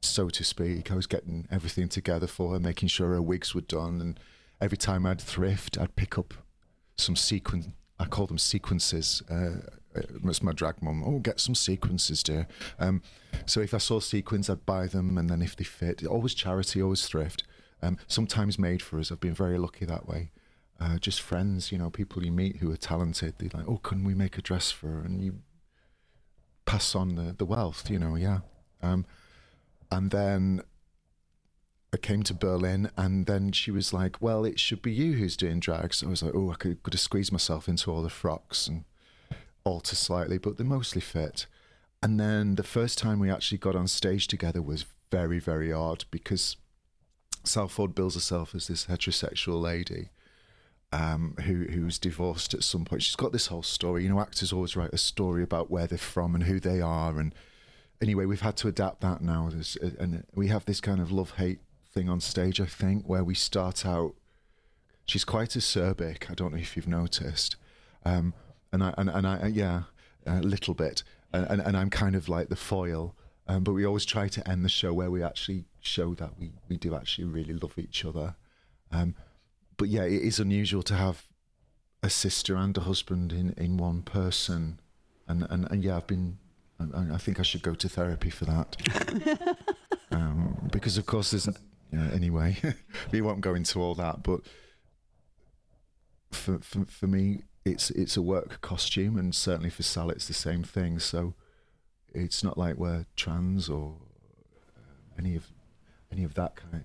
so 0.01 0.29
to 0.29 0.45
speak. 0.45 0.89
I 0.89 0.95
was 0.95 1.07
getting 1.07 1.45
everything 1.51 1.89
together 1.89 2.25
for 2.25 2.53
her, 2.53 2.59
making 2.61 2.87
sure 2.87 3.09
her 3.09 3.21
wigs 3.21 3.53
were 3.53 3.59
done. 3.59 3.99
And 3.99 4.17
every 4.61 4.77
time 4.77 5.05
I'd 5.05 5.19
thrift, 5.19 5.77
I'd 5.77 5.97
pick 5.97 6.17
up 6.17 6.33
some 6.95 7.17
sequin. 7.17 7.73
I 7.99 8.05
call 8.05 8.27
them 8.27 8.37
sequences. 8.37 9.23
Uh, 9.29 9.57
it's 9.93 10.41
my 10.41 10.53
drag 10.53 10.81
mum. 10.81 11.03
Oh, 11.05 11.19
get 11.19 11.41
some 11.41 11.53
sequences, 11.53 12.23
dear. 12.23 12.47
Um, 12.79 13.01
so 13.45 13.59
if 13.59 13.73
I 13.73 13.79
saw 13.79 13.99
sequins, 13.99 14.49
I'd 14.49 14.65
buy 14.65 14.87
them, 14.87 15.17
and 15.17 15.29
then 15.29 15.41
if 15.41 15.57
they 15.57 15.65
fit, 15.65 16.05
always 16.05 16.33
charity, 16.33 16.81
always 16.81 17.05
thrift. 17.05 17.43
Um, 17.81 17.97
sometimes 18.07 18.57
made 18.57 18.81
for 18.81 18.99
us. 18.99 19.11
I've 19.11 19.19
been 19.19 19.33
very 19.33 19.57
lucky 19.57 19.83
that 19.83 20.07
way. 20.07 20.31
Uh, 20.81 20.97
just 20.97 21.21
friends, 21.21 21.71
you 21.71 21.77
know, 21.77 21.91
people 21.91 22.25
you 22.25 22.31
meet 22.31 22.57
who 22.57 22.71
are 22.71 22.77
talented. 22.77 23.35
They're 23.37 23.51
like, 23.53 23.67
oh, 23.67 23.77
can 23.77 24.03
we 24.03 24.15
make 24.15 24.39
a 24.39 24.41
dress 24.41 24.71
for 24.71 24.87
her? 24.87 25.01
And 25.01 25.21
you 25.21 25.39
pass 26.65 26.95
on 26.95 27.15
the, 27.15 27.35
the 27.37 27.45
wealth, 27.45 27.87
you 27.87 27.99
know, 27.99 28.15
yeah. 28.15 28.39
Um, 28.81 29.05
and 29.91 30.09
then 30.09 30.63
I 31.93 31.97
came 31.97 32.23
to 32.23 32.33
Berlin, 32.33 32.89
and 32.97 33.27
then 33.27 33.51
she 33.51 33.69
was 33.69 33.93
like, 33.93 34.21
well, 34.21 34.43
it 34.43 34.59
should 34.59 34.81
be 34.81 34.91
you 34.91 35.13
who's 35.13 35.37
doing 35.37 35.59
drag. 35.59 35.93
So 35.93 36.07
I 36.07 36.09
was 36.09 36.23
like, 36.23 36.33
oh, 36.33 36.49
I 36.49 36.55
could, 36.55 36.81
could 36.81 36.95
have 36.95 37.01
squeezed 37.01 37.31
myself 37.31 37.67
into 37.67 37.91
all 37.91 38.01
the 38.01 38.09
frocks 38.09 38.67
and 38.67 38.85
alter 39.63 39.95
slightly, 39.95 40.39
but 40.39 40.57
they 40.57 40.63
mostly 40.63 41.01
fit. 41.01 41.45
And 42.01 42.19
then 42.19 42.55
the 42.55 42.63
first 42.63 42.97
time 42.97 43.19
we 43.19 43.29
actually 43.29 43.59
got 43.59 43.75
on 43.75 43.87
stage 43.87 44.27
together 44.27 44.63
was 44.63 44.85
very, 45.11 45.37
very 45.37 45.71
odd 45.71 46.05
because 46.09 46.57
Salford 47.43 47.93
bills 47.93 48.15
herself 48.15 48.55
as 48.55 48.67
this 48.67 48.87
heterosexual 48.87 49.61
lady 49.61 50.09
um, 50.91 51.35
who 51.45 51.63
who's 51.65 51.97
divorced 51.97 52.53
at 52.53 52.63
some 52.63 52.85
point. 52.85 53.03
She's 53.03 53.15
got 53.15 53.31
this 53.31 53.47
whole 53.47 53.63
story. 53.63 54.03
You 54.03 54.09
know, 54.09 54.19
actors 54.19 54.51
always 54.51 54.75
write 54.75 54.93
a 54.93 54.97
story 54.97 55.43
about 55.43 55.71
where 55.71 55.87
they're 55.87 55.97
from 55.97 56.35
and 56.35 56.43
who 56.43 56.59
they 56.59 56.81
are. 56.81 57.19
And 57.19 57.33
anyway, 58.01 58.25
we've 58.25 58.41
had 58.41 58.57
to 58.57 58.67
adapt 58.67 59.01
that 59.01 59.21
now. 59.21 59.49
There's, 59.51 59.77
and 59.77 60.25
we 60.35 60.47
have 60.47 60.65
this 60.65 60.81
kind 60.81 60.99
of 60.99 61.11
love 61.11 61.31
hate 61.31 61.59
thing 61.93 62.09
on 62.09 62.19
stage, 62.19 62.59
I 62.59 62.65
think, 62.65 63.05
where 63.05 63.23
we 63.23 63.35
start 63.35 63.85
out. 63.85 64.15
She's 65.05 65.25
quite 65.25 65.51
acerbic. 65.51 66.29
I 66.29 66.33
don't 66.33 66.51
know 66.51 66.59
if 66.59 66.75
you've 66.75 66.87
noticed. 66.87 67.55
Um, 68.05 68.33
and 68.71 68.83
I 68.83 68.93
and, 68.97 69.09
and 69.09 69.27
I 69.27 69.47
yeah, 69.47 69.83
a 70.25 70.41
little 70.41 70.73
bit. 70.73 71.03
And, 71.33 71.45
and 71.49 71.61
and 71.61 71.77
I'm 71.77 71.89
kind 71.89 72.15
of 72.15 72.27
like 72.27 72.49
the 72.49 72.55
foil. 72.55 73.15
Um, 73.47 73.63
but 73.63 73.73
we 73.73 73.85
always 73.85 74.05
try 74.05 74.27
to 74.27 74.49
end 74.49 74.63
the 74.63 74.69
show 74.69 74.93
where 74.93 75.09
we 75.11 75.23
actually 75.23 75.65
show 75.81 76.13
that 76.15 76.39
we, 76.39 76.51
we 76.69 76.77
do 76.77 76.95
actually 76.95 77.25
really 77.25 77.53
love 77.53 77.73
each 77.77 78.05
other. 78.05 78.35
Um, 78.91 79.15
but 79.81 79.89
yeah, 79.89 80.03
it 80.03 80.21
is 80.21 80.39
unusual 80.39 80.83
to 80.83 80.93
have 80.93 81.23
a 82.03 82.09
sister 82.11 82.55
and 82.55 82.77
a 82.77 82.81
husband 82.81 83.33
in, 83.33 83.49
in 83.57 83.77
one 83.77 84.03
person, 84.03 84.79
and, 85.27 85.47
and, 85.49 85.67
and 85.71 85.83
yeah, 85.83 85.97
I've 85.97 86.05
been. 86.05 86.37
I, 86.79 87.15
I 87.15 87.17
think 87.17 87.39
I 87.39 87.41
should 87.41 87.63
go 87.63 87.73
to 87.73 87.89
therapy 87.89 88.29
for 88.29 88.45
that, 88.45 89.57
um, 90.11 90.69
because 90.71 90.99
of 90.99 91.07
course 91.07 91.31
there's. 91.31 91.49
Yeah, 91.91 92.11
anyway, 92.13 92.57
we 93.11 93.21
won't 93.21 93.41
go 93.41 93.55
into 93.55 93.81
all 93.81 93.95
that, 93.95 94.21
but 94.21 94.41
for, 96.29 96.59
for 96.59 96.85
for 96.85 97.07
me, 97.07 97.41
it's 97.65 97.89
it's 97.89 98.15
a 98.15 98.21
work 98.21 98.61
costume, 98.61 99.17
and 99.17 99.33
certainly 99.33 99.71
for 99.71 99.81
Sal, 99.81 100.11
it's 100.11 100.27
the 100.27 100.35
same 100.35 100.61
thing. 100.61 100.99
So 100.99 101.33
it's 102.13 102.43
not 102.43 102.55
like 102.55 102.75
we're 102.75 103.07
trans 103.15 103.67
or 103.67 103.95
uh, 104.77 105.17
any 105.17 105.35
of 105.35 105.47
any 106.11 106.23
of 106.23 106.35
that 106.35 106.55
kind. 106.55 106.83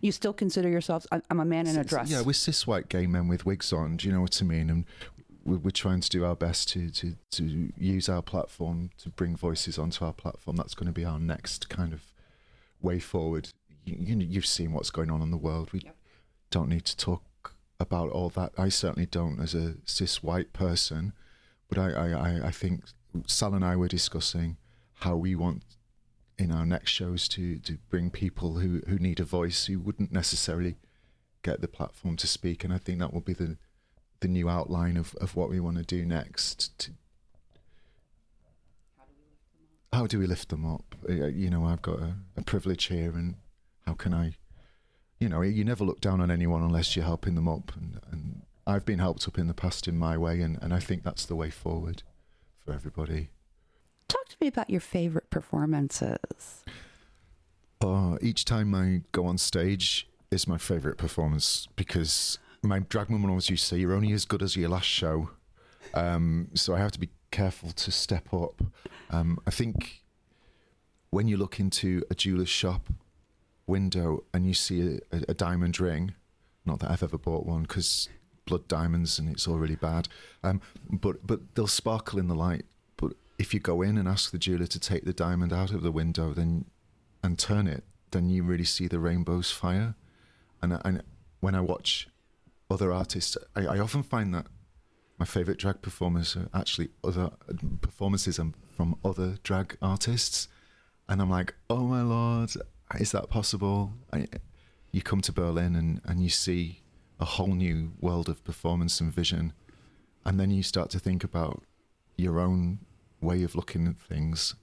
You 0.00 0.12
still 0.12 0.32
consider 0.32 0.68
yourselves? 0.68 1.06
I'm 1.12 1.40
a 1.40 1.44
man 1.44 1.66
in 1.66 1.76
a 1.76 1.84
dress. 1.84 2.10
Yeah, 2.10 2.22
we're 2.22 2.32
cis 2.32 2.66
white 2.66 2.88
gay 2.88 3.06
men 3.06 3.28
with 3.28 3.46
wigs 3.46 3.72
on. 3.72 3.96
Do 3.96 4.06
you 4.08 4.12
know 4.14 4.20
what 4.20 4.40
I 4.40 4.44
mean? 4.44 4.70
And 4.70 4.84
we're, 5.44 5.58
we're 5.58 5.70
trying 5.70 6.00
to 6.00 6.08
do 6.08 6.24
our 6.24 6.34
best 6.36 6.68
to, 6.70 6.90
to, 6.90 7.16
to 7.32 7.72
use 7.78 8.08
our 8.08 8.22
platform 8.22 8.90
to 8.98 9.08
bring 9.10 9.36
voices 9.36 9.78
onto 9.78 10.04
our 10.04 10.12
platform. 10.12 10.56
That's 10.56 10.74
going 10.74 10.86
to 10.86 10.92
be 10.92 11.04
our 11.04 11.18
next 11.18 11.68
kind 11.68 11.92
of 11.92 12.02
way 12.80 12.98
forward. 12.98 13.50
You, 13.84 13.96
you, 13.98 14.16
you've 14.26 14.46
seen 14.46 14.72
what's 14.72 14.90
going 14.90 15.10
on 15.10 15.22
in 15.22 15.30
the 15.30 15.36
world. 15.36 15.72
We 15.72 15.80
Yep. 15.84 15.96
don't 16.50 16.68
need 16.68 16.84
to 16.86 16.96
talk 16.96 17.22
about 17.78 18.10
all 18.10 18.30
that. 18.30 18.52
I 18.58 18.68
certainly 18.70 19.06
don't 19.06 19.40
as 19.40 19.54
a 19.54 19.74
cis 19.84 20.22
white 20.22 20.52
person. 20.52 21.12
But 21.68 21.78
I, 21.78 22.12
I, 22.12 22.46
I 22.46 22.50
think 22.50 22.84
Sal 23.26 23.54
and 23.54 23.64
I 23.64 23.76
were 23.76 23.88
discussing 23.88 24.56
how 25.00 25.16
we 25.16 25.34
want 25.34 25.62
in 26.38 26.52
our 26.52 26.66
next 26.66 26.90
shows 26.90 27.28
to, 27.28 27.58
to 27.60 27.78
bring 27.88 28.10
people 28.10 28.58
who, 28.58 28.82
who 28.88 28.98
need 28.98 29.20
a 29.20 29.24
voice 29.24 29.66
who 29.66 29.78
wouldn't 29.78 30.12
necessarily 30.12 30.76
get 31.42 31.60
the 31.60 31.68
platform 31.68 32.16
to 32.16 32.26
speak. 32.26 32.64
And 32.64 32.72
I 32.72 32.78
think 32.78 32.98
that 32.98 33.12
will 33.12 33.20
be 33.20 33.32
the 33.32 33.56
the 34.20 34.28
new 34.28 34.48
outline 34.48 34.96
of, 34.96 35.14
of 35.16 35.36
what 35.36 35.50
we 35.50 35.60
want 35.60 35.76
to 35.76 35.82
do 35.82 36.04
next. 36.04 36.78
To, 36.78 36.90
how 39.92 40.06
do 40.06 40.18
we 40.18 40.26
lift 40.26 40.48
them 40.48 40.64
up? 40.66 40.94
You 41.08 41.50
know, 41.50 41.64
I've 41.64 41.82
got 41.82 42.00
a, 42.00 42.16
a 42.36 42.42
privilege 42.42 42.86
here, 42.86 43.10
and 43.10 43.36
how 43.86 43.94
can 43.94 44.12
I? 44.12 44.32
You 45.18 45.28
know, 45.28 45.40
you 45.40 45.64
never 45.64 45.84
look 45.84 46.00
down 46.00 46.20
on 46.20 46.30
anyone 46.30 46.62
unless 46.62 46.94
you're 46.94 47.04
helping 47.04 47.34
them 47.34 47.48
up, 47.48 47.72
and, 47.76 48.00
and 48.10 48.42
I've 48.66 48.84
been 48.84 48.98
helped 48.98 49.26
up 49.26 49.38
in 49.38 49.46
the 49.46 49.54
past 49.54 49.88
in 49.88 49.96
my 49.96 50.18
way, 50.18 50.40
and, 50.40 50.58
and 50.60 50.74
I 50.74 50.80
think 50.80 51.02
that's 51.02 51.24
the 51.24 51.36
way 51.36 51.50
forward 51.50 52.02
for 52.64 52.72
everybody. 52.72 53.30
Talk 54.08 54.28
to 54.28 54.36
me 54.40 54.46
about 54.46 54.70
your 54.70 54.80
favorite 54.80 55.30
performances. 55.30 56.64
Oh, 57.80 58.18
each 58.22 58.44
time 58.44 58.74
I 58.74 59.02
go 59.12 59.26
on 59.26 59.38
stage 59.38 60.08
is 60.30 60.46
my 60.46 60.58
favourite 60.58 60.98
performance 60.98 61.68
because 61.76 62.38
my 62.62 62.80
drag 62.80 63.10
mum 63.10 63.24
always 63.28 63.50
used 63.50 63.64
to 63.64 63.68
say, 63.68 63.78
"You're 63.78 63.94
only 63.94 64.12
as 64.12 64.24
good 64.24 64.42
as 64.42 64.56
your 64.56 64.68
last 64.70 64.86
show." 64.86 65.30
Um, 65.94 66.48
so 66.54 66.74
I 66.74 66.78
have 66.78 66.92
to 66.92 67.00
be 67.00 67.10
careful 67.30 67.70
to 67.70 67.90
step 67.90 68.32
up. 68.32 68.62
Um, 69.10 69.38
I 69.46 69.50
think 69.50 70.02
when 71.10 71.28
you 71.28 71.36
look 71.36 71.60
into 71.60 72.02
a 72.10 72.14
jeweler's 72.14 72.48
shop 72.48 72.88
window 73.66 74.24
and 74.32 74.46
you 74.46 74.54
see 74.54 74.80
a, 75.12 75.16
a, 75.16 75.22
a 75.28 75.34
diamond 75.34 75.78
ring, 75.80 76.14
not 76.64 76.80
that 76.80 76.90
I've 76.90 77.02
ever 77.02 77.18
bought 77.18 77.46
one 77.46 77.62
because 77.62 78.08
blood 78.46 78.68
diamonds 78.68 79.18
and 79.18 79.28
it's 79.28 79.46
all 79.46 79.58
really 79.58 79.76
bad, 79.76 80.08
um, 80.42 80.60
but 80.90 81.26
but 81.26 81.54
they'll 81.54 81.66
sparkle 81.66 82.18
in 82.18 82.28
the 82.28 82.34
light. 82.34 82.64
If 83.38 83.52
you 83.52 83.60
go 83.60 83.82
in 83.82 83.98
and 83.98 84.08
ask 84.08 84.30
the 84.30 84.38
jeweler 84.38 84.66
to 84.66 84.80
take 84.80 85.04
the 85.04 85.12
diamond 85.12 85.52
out 85.52 85.70
of 85.70 85.82
the 85.82 85.92
window, 85.92 86.32
then 86.32 86.66
and 87.22 87.38
turn 87.38 87.66
it, 87.66 87.84
then 88.12 88.30
you 88.30 88.42
really 88.42 88.64
see 88.64 88.86
the 88.86 88.98
rainbow's 88.98 89.50
fire. 89.50 89.94
And, 90.62 90.78
and 90.84 91.02
when 91.40 91.54
I 91.54 91.60
watch 91.60 92.08
other 92.70 92.92
artists, 92.92 93.36
I, 93.54 93.66
I 93.66 93.78
often 93.78 94.02
find 94.02 94.34
that 94.34 94.46
my 95.18 95.26
favorite 95.26 95.58
drag 95.58 95.82
performers 95.82 96.36
are 96.36 96.48
actually 96.54 96.90
other 97.02 97.30
performances 97.80 98.38
from 98.76 98.96
other 99.04 99.38
drag 99.42 99.76
artists, 99.80 100.48
and 101.08 101.22
I'm 101.22 101.30
like, 101.30 101.54
oh 101.70 101.84
my 101.84 102.02
lord, 102.02 102.50
is 102.98 103.12
that 103.12 103.30
possible? 103.30 103.92
I, 104.12 104.26
you 104.92 105.02
come 105.02 105.20
to 105.22 105.32
Berlin 105.32 105.74
and, 105.74 106.00
and 106.04 106.22
you 106.22 106.28
see 106.28 106.82
a 107.18 107.24
whole 107.24 107.54
new 107.54 107.92
world 108.00 108.28
of 108.28 108.44
performance 108.44 109.00
and 109.00 109.12
vision, 109.12 109.52
and 110.24 110.38
then 110.38 110.50
you 110.50 110.62
start 110.62 110.90
to 110.90 110.98
think 110.98 111.24
about 111.24 111.62
your 112.16 112.38
own 112.38 112.80
way 113.26 113.42
of 113.42 113.54
looking 113.54 113.86
at 113.86 113.98
things, 113.98 114.54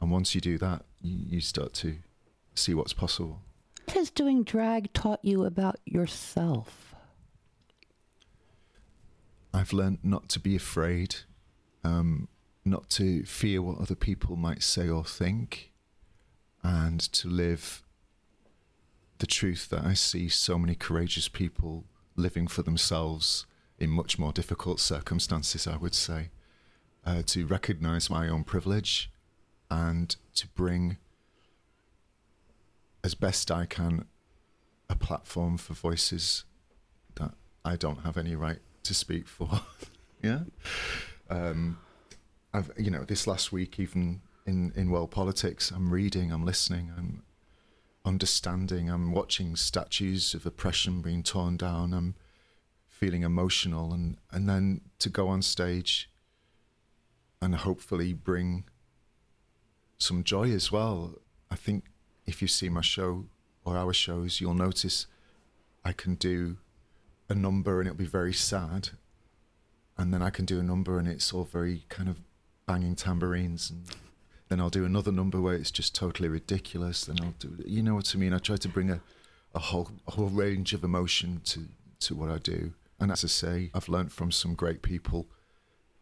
and 0.00 0.10
once 0.10 0.34
you 0.34 0.40
do 0.40 0.58
that, 0.58 0.84
you, 1.00 1.16
you 1.28 1.40
start 1.40 1.72
to 1.74 1.96
see 2.54 2.74
what's 2.74 2.92
possible. 2.92 3.42
What 3.84 3.96
has 3.96 4.10
doing 4.10 4.42
drag 4.42 4.92
taught 4.92 5.20
you 5.22 5.44
about 5.44 5.76
yourself? 5.84 6.94
I've 9.52 9.72
learned 9.72 9.98
not 10.02 10.28
to 10.30 10.40
be 10.40 10.56
afraid. 10.56 11.16
Um, 11.82 12.28
not 12.64 12.90
to 12.90 13.24
fear 13.24 13.62
what 13.62 13.78
other 13.78 13.94
people 13.94 14.36
might 14.36 14.62
say 14.62 14.88
or 14.88 15.04
think, 15.04 15.72
and 16.62 17.00
to 17.00 17.28
live 17.28 17.82
the 19.18 19.26
truth 19.26 19.68
that 19.70 19.84
I 19.84 19.94
see 19.94 20.28
so 20.28 20.58
many 20.58 20.74
courageous 20.74 21.28
people 21.28 21.84
living 22.16 22.46
for 22.46 22.62
themselves 22.62 23.46
in 23.78 23.90
much 23.90 24.18
more 24.18 24.32
difficult 24.32 24.78
circumstances, 24.80 25.66
I 25.66 25.76
would 25.76 25.94
say. 25.94 26.30
Uh, 27.04 27.22
to 27.24 27.46
recognize 27.46 28.10
my 28.10 28.28
own 28.28 28.44
privilege 28.44 29.10
and 29.70 30.16
to 30.34 30.46
bring, 30.48 30.98
as 33.02 33.14
best 33.14 33.50
I 33.50 33.64
can, 33.64 34.04
a 34.90 34.96
platform 34.96 35.56
for 35.56 35.72
voices 35.72 36.44
that 37.14 37.32
I 37.64 37.76
don't 37.76 38.02
have 38.02 38.18
any 38.18 38.36
right 38.36 38.58
to 38.82 38.94
speak 38.94 39.28
for. 39.28 39.62
yeah. 40.22 40.40
Um, 41.30 41.78
I've, 42.52 42.70
you 42.76 42.90
know, 42.90 43.04
this 43.04 43.26
last 43.26 43.52
week, 43.52 43.78
even 43.78 44.20
in, 44.46 44.72
in 44.74 44.90
world 44.90 45.10
politics, 45.10 45.70
I'm 45.70 45.90
reading, 45.90 46.32
I'm 46.32 46.44
listening, 46.44 46.92
I'm 46.96 47.22
understanding, 48.04 48.90
I'm 48.90 49.12
watching 49.12 49.56
statues 49.56 50.34
of 50.34 50.44
oppression 50.44 51.00
being 51.00 51.22
torn 51.22 51.56
down, 51.56 51.94
I'm 51.94 52.14
feeling 52.88 53.22
emotional, 53.22 53.92
and, 53.92 54.16
and 54.32 54.48
then 54.48 54.80
to 54.98 55.08
go 55.08 55.28
on 55.28 55.42
stage 55.42 56.10
and 57.40 57.54
hopefully 57.54 58.12
bring 58.12 58.64
some 59.98 60.24
joy 60.24 60.50
as 60.50 60.70
well. 60.70 61.14
I 61.50 61.56
think 61.56 61.84
if 62.26 62.42
you 62.42 62.48
see 62.48 62.68
my 62.68 62.80
show 62.80 63.26
or 63.64 63.76
our 63.76 63.92
shows, 63.92 64.40
you'll 64.40 64.54
notice 64.54 65.06
I 65.84 65.92
can 65.92 66.14
do 66.14 66.58
a 67.28 67.34
number 67.34 67.80
and 67.80 67.88
it'll 67.88 67.98
be 67.98 68.04
very 68.06 68.32
sad. 68.32 68.90
And 69.96 70.12
then 70.12 70.22
I 70.22 70.30
can 70.30 70.44
do 70.44 70.58
a 70.58 70.62
number 70.62 70.98
and 70.98 71.06
it's 71.08 71.32
all 71.32 71.44
very 71.44 71.84
kind 71.88 72.08
of 72.08 72.20
banging 72.66 72.96
tambourines. 72.96 73.70
And 73.70 73.84
then 74.48 74.60
I'll 74.60 74.70
do 74.70 74.84
another 74.84 75.12
number 75.12 75.40
where 75.40 75.54
it's 75.54 75.70
just 75.70 75.94
totally 75.94 76.28
ridiculous. 76.28 77.04
Then 77.04 77.18
I'll 77.22 77.34
do, 77.38 77.56
you 77.66 77.82
know 77.82 77.94
what 77.94 78.14
I 78.14 78.18
mean? 78.18 78.32
I 78.32 78.38
try 78.38 78.56
to 78.56 78.68
bring 78.68 78.90
a, 78.90 79.00
a 79.54 79.58
whole 79.58 79.90
a 80.06 80.12
whole 80.12 80.28
range 80.28 80.72
of 80.72 80.84
emotion 80.84 81.40
to, 81.44 81.66
to 82.00 82.14
what 82.14 82.30
I 82.30 82.38
do. 82.38 82.72
And 82.98 83.10
as 83.10 83.24
I 83.24 83.28
say, 83.28 83.70
I've 83.74 83.88
learned 83.88 84.12
from 84.12 84.30
some 84.30 84.54
great 84.54 84.82
people 84.82 85.26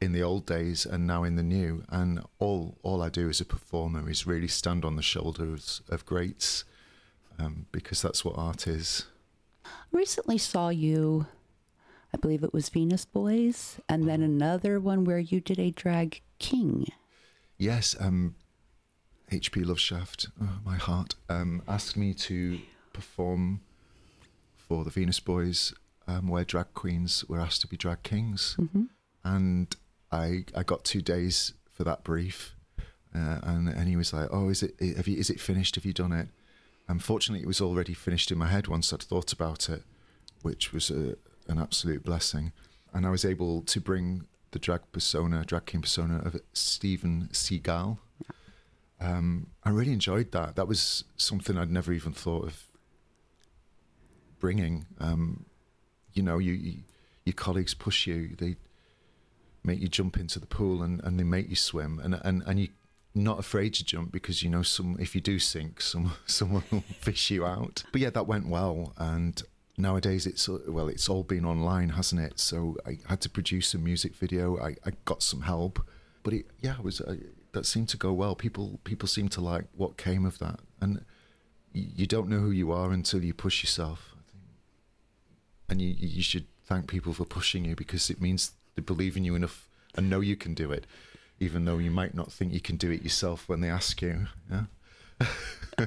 in 0.01 0.13
the 0.13 0.23
old 0.23 0.47
days 0.47 0.87
and 0.87 1.07
now 1.07 1.25
in 1.25 1.37
the 1.37 1.43
new. 1.43 1.83
And 1.89 2.21
all 2.39 2.79
all 2.83 3.03
I 3.03 3.09
do 3.09 3.29
as 3.29 3.41
a 3.41 3.45
performer 3.45 4.09
is 4.09 4.27
really 4.27 4.49
stand 4.49 4.85
on 4.85 4.97
the 4.97 5.03
shoulders 5.03 5.81
of 5.89 6.07
greats, 6.07 6.65
um, 7.39 7.67
because 7.73 8.01
that's 8.03 8.25
what 8.25 8.37
art 8.39 8.67
is. 8.67 9.07
Recently 9.93 10.39
saw 10.39 10.69
you, 10.71 11.27
I 12.15 12.17
believe 12.17 12.43
it 12.43 12.55
was 12.55 12.69
Venus 12.69 13.05
Boys, 13.05 13.81
and 13.89 14.09
then 14.09 14.23
another 14.23 14.79
one 14.81 15.05
where 15.05 15.19
you 15.19 15.41
did 15.41 15.59
a 15.59 15.71
drag 15.71 16.21
king. 16.39 16.87
Yes, 17.59 17.97
um, 17.99 18.35
HP 19.31 19.65
Loveshaft, 19.65 20.29
oh, 20.41 20.59
my 20.65 20.77
heart, 20.77 21.17
um, 21.29 21.63
asked 21.69 21.97
me 21.97 22.15
to 22.15 22.61
perform 22.93 23.61
for 24.57 24.85
the 24.85 24.91
Venus 24.91 25.21
Boys, 25.21 25.75
um, 26.07 26.29
where 26.29 26.45
drag 26.45 26.73
queens 26.73 27.25
were 27.29 27.41
asked 27.41 27.61
to 27.63 27.67
be 27.67 27.77
drag 27.77 28.03
kings, 28.03 28.57
Mm-hmm. 28.59 28.85
and 29.25 29.75
I 30.11 30.45
I 30.55 30.63
got 30.63 30.85
two 30.85 31.03
days 31.03 31.55
for 31.71 31.85
that 31.85 32.05
brief, 32.05 32.55
uh, 33.15 33.39
and 33.43 33.69
and 33.69 33.89
he 33.89 33.97
was 33.97 34.13
like, 34.13 34.29
"Oh, 34.33 34.49
is 34.49 34.63
it 34.63 34.75
have 34.97 35.09
you 35.09 35.17
is 35.17 35.31
it 35.31 35.41
finished? 35.41 35.75
Have 35.75 35.85
you 35.85 35.93
done 35.93 36.13
it?" 36.13 36.29
Unfortunately, 36.89 37.43
it 37.43 37.47
was 37.47 37.61
already 37.61 37.93
finished 37.95 38.31
in 38.31 38.39
my 38.39 38.49
head 38.49 38.67
once 38.67 38.93
I'd 38.93 39.03
thought 39.03 39.33
about 39.33 39.69
it, 39.69 39.83
which 40.41 40.73
was 40.73 40.91
a, 40.91 41.17
an 41.47 41.59
absolute 41.59 42.03
blessing, 42.03 42.53
and 42.95 43.07
I 43.07 43.11
was 43.11 43.25
able 43.25 43.61
to 43.63 43.81
bring 43.81 44.27
the 44.53 44.59
drag 44.59 44.81
persona, 44.93 45.45
drag 45.45 45.67
king 45.67 45.83
persona 45.83 46.23
of 46.25 46.41
Steven 46.55 47.29
Seagal. 47.33 47.99
Um, 49.01 49.49
I 49.63 49.71
really 49.71 49.93
enjoyed 49.93 50.33
that. 50.33 50.57
That 50.57 50.67
was 50.67 51.05
something 51.17 51.57
I'd 51.59 51.71
never 51.71 51.93
even 51.93 52.13
thought 52.13 52.45
of 52.45 52.65
bringing. 54.41 54.87
Um, 54.99 55.45
you 56.15 56.23
know, 56.23 56.39
you, 56.39 56.53
you 56.53 56.75
your 57.25 57.35
colleagues 57.35 57.75
push 57.75 58.07
you. 58.07 58.35
They 58.39 58.57
make 59.65 59.81
you 59.81 59.89
jump 59.89 60.19
into 60.19 60.39
the 60.39 60.47
pool 60.47 60.83
and, 60.83 61.03
and 61.05 61.19
they 61.19 61.25
make 61.25 61.49
you 61.49 61.57
swim. 61.57 62.01
And 62.03 62.21
and 62.25 62.43
and 62.47 62.61
you're 62.61 62.69
not 63.15 63.39
afraid 63.39 63.75
to 63.75 63.85
jump 63.85 64.13
because 64.13 64.43
you 64.43 64.51
know 64.51 64.63
some 64.63 64.97
if 64.99 65.15
you 65.15 65.21
do 65.21 65.39
sink 65.39 65.81
some 65.93 66.13
someone 66.27 66.65
will 66.71 66.81
fish 67.01 67.31
you 67.31 67.45
out. 67.45 67.85
But 67.93 68.01
yeah 68.01 68.11
that 68.11 68.27
went 68.27 68.49
well. 68.49 68.93
And 68.97 69.41
nowadays 69.77 70.27
it's 70.27 70.49
well 70.49 70.89
it's 70.89 71.09
all 71.09 71.23
been 71.23 71.45
online 71.45 71.91
hasn't 71.91 72.21
it? 72.21 72.39
So 72.39 72.77
i 72.87 72.99
had 73.09 73.21
to 73.23 73.31
produce 73.31 73.75
a 73.75 73.79
music 73.79 74.15
video. 74.15 74.59
I, 74.59 74.77
I 74.85 74.93
got 75.05 75.23
some 75.23 75.43
help. 75.43 75.81
But 76.23 76.35
it 76.35 76.47
yeah 76.61 76.75
it 76.79 76.85
was 76.85 77.01
uh, 77.01 77.17
that 77.53 77.67
seemed 77.67 77.89
to 77.91 77.97
go 77.97 78.13
well. 78.13 78.35
People 78.35 78.81
people 78.85 79.09
seem 79.09 79.29
to 79.31 79.41
like 79.41 79.65
what 79.77 79.97
came 79.97 80.25
of 80.25 80.39
that. 80.39 80.61
And 80.81 81.05
you 81.73 82.07
don't 82.07 82.29
know 82.29 82.39
who 82.39 82.51
you 82.51 82.73
are 82.73 82.93
until 82.93 83.23
you 83.23 83.35
push 83.35 83.63
yourself. 83.63 84.15
And 85.69 85.81
you 85.83 85.95
you 85.99 86.23
should 86.23 86.47
thank 86.65 86.87
people 86.87 87.15
for 87.15 87.25
pushing 87.25 87.65
you 87.65 87.75
because 87.75 88.11
it 88.11 88.21
means 88.21 88.53
they 88.79 88.83
believe 88.83 89.17
in 89.17 89.25
you 89.25 89.35
enough 89.35 89.69
and 89.97 90.09
know 90.09 90.21
you 90.21 90.37
can 90.37 90.55
do 90.55 90.71
it, 90.71 90.87
even 91.41 91.65
though 91.65 91.79
you 91.79 91.91
might 91.91 92.15
not 92.15 92.31
think 92.31 92.53
you 92.53 92.61
can 92.61 92.77
do 92.77 92.93
it 92.93 93.03
yourself 93.03 93.49
when 93.49 93.61
they 93.61 93.69
ask 93.69 94.01
you. 94.01 94.27
Yeah. 94.51 95.87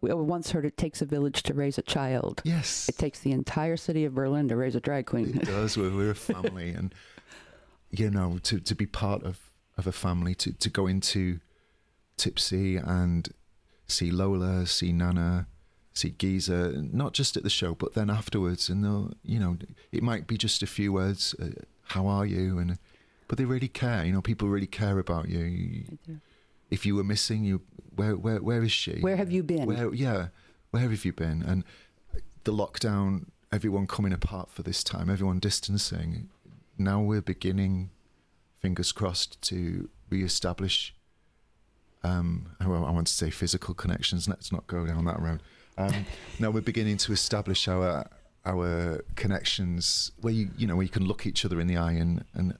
We 0.00 0.12
once 0.12 0.50
heard 0.50 0.64
it 0.64 0.76
takes 0.76 1.02
a 1.02 1.04
village 1.04 1.42
to 1.44 1.54
raise 1.54 1.76
a 1.76 1.82
child. 1.82 2.40
Yes. 2.44 2.88
It 2.88 2.98
takes 2.98 3.20
the 3.20 3.32
entire 3.32 3.76
city 3.76 4.04
of 4.04 4.14
Berlin 4.14 4.48
to 4.48 4.56
raise 4.56 4.76
a 4.76 4.80
drag 4.80 5.06
queen. 5.06 5.36
It 5.40 5.46
does. 5.46 5.76
We're, 5.76 5.90
we're 5.90 6.10
a 6.10 6.14
family, 6.14 6.70
and 6.78 6.94
you 7.90 8.10
know, 8.10 8.38
to 8.44 8.60
to 8.60 8.74
be 8.74 8.86
part 8.86 9.24
of 9.24 9.50
of 9.76 9.86
a 9.86 9.92
family, 9.92 10.34
to 10.36 10.52
to 10.52 10.70
go 10.70 10.86
into 10.86 11.40
Tipsy 12.16 12.76
and 12.76 13.32
see 13.88 14.10
Lola, 14.12 14.66
see 14.66 14.92
Nana, 14.92 15.48
see 15.96 16.10
Giza, 16.10 16.72
not 16.92 17.12
just 17.12 17.36
at 17.36 17.42
the 17.42 17.50
show, 17.50 17.74
but 17.74 17.94
then 17.94 18.10
afterwards, 18.10 18.68
and 18.68 18.84
they'll, 18.84 19.12
you 19.24 19.38
know, 19.38 19.56
it 19.92 20.02
might 20.02 20.26
be 20.26 20.36
just 20.36 20.62
a 20.62 20.66
few 20.66 20.92
words. 20.92 21.34
Uh, 21.40 21.62
how 21.88 22.06
are 22.06 22.26
you? 22.26 22.58
And 22.58 22.78
but 23.28 23.38
they 23.38 23.44
really 23.44 23.68
care. 23.68 24.04
You 24.04 24.12
know, 24.12 24.22
people 24.22 24.48
really 24.48 24.66
care 24.66 24.98
about 24.98 25.28
you. 25.28 25.40
you 25.40 26.20
if 26.70 26.84
you 26.84 26.94
were 26.94 27.04
missing, 27.04 27.44
you 27.44 27.62
where 27.94 28.16
where 28.16 28.40
where 28.40 28.62
is 28.62 28.72
she? 28.72 29.00
Where 29.00 29.16
have 29.16 29.30
you 29.30 29.42
been? 29.42 29.66
Where 29.66 29.92
yeah, 29.94 30.28
where 30.70 30.82
have 30.82 31.04
you 31.04 31.12
been? 31.12 31.42
And 31.42 31.64
the 32.44 32.52
lockdown, 32.52 33.26
everyone 33.52 33.86
coming 33.86 34.12
apart 34.12 34.50
for 34.50 34.62
this 34.62 34.84
time, 34.84 35.10
everyone 35.10 35.38
distancing. 35.38 36.28
Now 36.78 37.00
we're 37.00 37.22
beginning, 37.22 37.90
fingers 38.60 38.92
crossed, 38.92 39.40
to 39.42 39.88
re-establish. 40.10 40.94
Um, 42.04 42.50
I, 42.60 42.66
I 42.66 42.68
want 42.68 43.06
to 43.06 43.12
say 43.12 43.30
physical 43.30 43.74
connections. 43.74 44.28
Let's 44.28 44.52
not 44.52 44.66
go 44.66 44.86
down 44.86 45.06
that 45.06 45.18
road. 45.18 45.42
Um, 45.78 46.06
now 46.38 46.50
we're 46.50 46.60
beginning 46.62 46.96
to 46.98 47.12
establish 47.12 47.68
our 47.68 48.06
our 48.44 49.04
connections 49.16 50.12
where 50.20 50.32
you 50.32 50.50
you 50.56 50.66
know 50.66 50.76
where 50.76 50.84
you 50.84 50.88
can 50.90 51.04
look 51.04 51.26
each 51.26 51.44
other 51.44 51.60
in 51.60 51.66
the 51.66 51.76
eye 51.76 51.92
and 51.92 52.24
and 52.34 52.56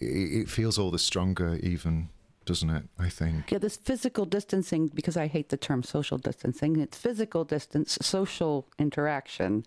it, 0.00 0.06
it 0.06 0.48
feels 0.48 0.78
all 0.78 0.90
the 0.90 0.98
stronger 0.98 1.56
even 1.62 2.08
doesn't 2.46 2.70
it 2.70 2.84
i 2.98 3.08
think 3.08 3.52
Yeah, 3.52 3.58
this 3.58 3.76
physical 3.76 4.24
distancing, 4.24 4.88
because 4.88 5.16
I 5.16 5.26
hate 5.26 5.48
the 5.50 5.56
term 5.56 5.82
social 5.82 6.16
distancing, 6.18 6.78
it's 6.80 6.96
physical 6.96 7.44
distance, 7.44 7.98
social 8.00 8.66
interaction. 8.78 9.64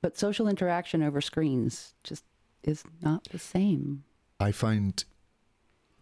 But 0.00 0.18
social 0.18 0.48
interaction 0.48 1.02
over 1.02 1.20
screens 1.20 1.94
just 2.04 2.24
is 2.62 2.84
not 3.02 3.24
the 3.30 3.38
same. 3.38 4.04
I 4.38 4.52
find 4.52 5.02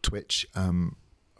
Twitch. 0.02 0.46
Um, 0.56 0.96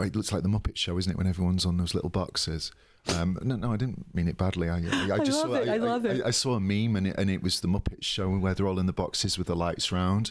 it 0.08 0.16
looks 0.16 0.32
like 0.32 0.42
the 0.42 0.48
Muppet 0.48 0.76
Show, 0.76 0.98
isn't 0.98 1.10
it? 1.10 1.18
When 1.18 1.26
everyone's 1.26 1.66
on 1.66 1.76
those 1.76 1.94
little 1.94 2.10
boxes. 2.10 2.72
Um, 3.16 3.36
no, 3.42 3.56
no, 3.56 3.72
I 3.72 3.76
didn't 3.76 4.14
mean 4.14 4.28
it 4.28 4.36
badly. 4.36 4.68
I, 4.68 4.76
I, 4.76 5.14
I 5.14 5.18
just 5.18 5.44
love 5.44 5.50
saw, 5.50 5.54
it, 5.54 5.68
I 5.68 5.76
love 5.76 6.06
it. 6.06 6.22
I, 6.24 6.30
saw 6.30 6.54
a 6.54 6.60
meme, 6.60 6.94
and 6.94 7.08
it, 7.08 7.16
and 7.18 7.28
it 7.30 7.42
was 7.42 7.60
the 7.60 7.68
Muppet 7.68 8.02
Show 8.02 8.30
where 8.30 8.54
they're 8.54 8.68
all 8.68 8.78
in 8.78 8.86
the 8.86 8.92
boxes 8.92 9.38
with 9.38 9.48
the 9.48 9.56
lights 9.56 9.90
round. 9.90 10.30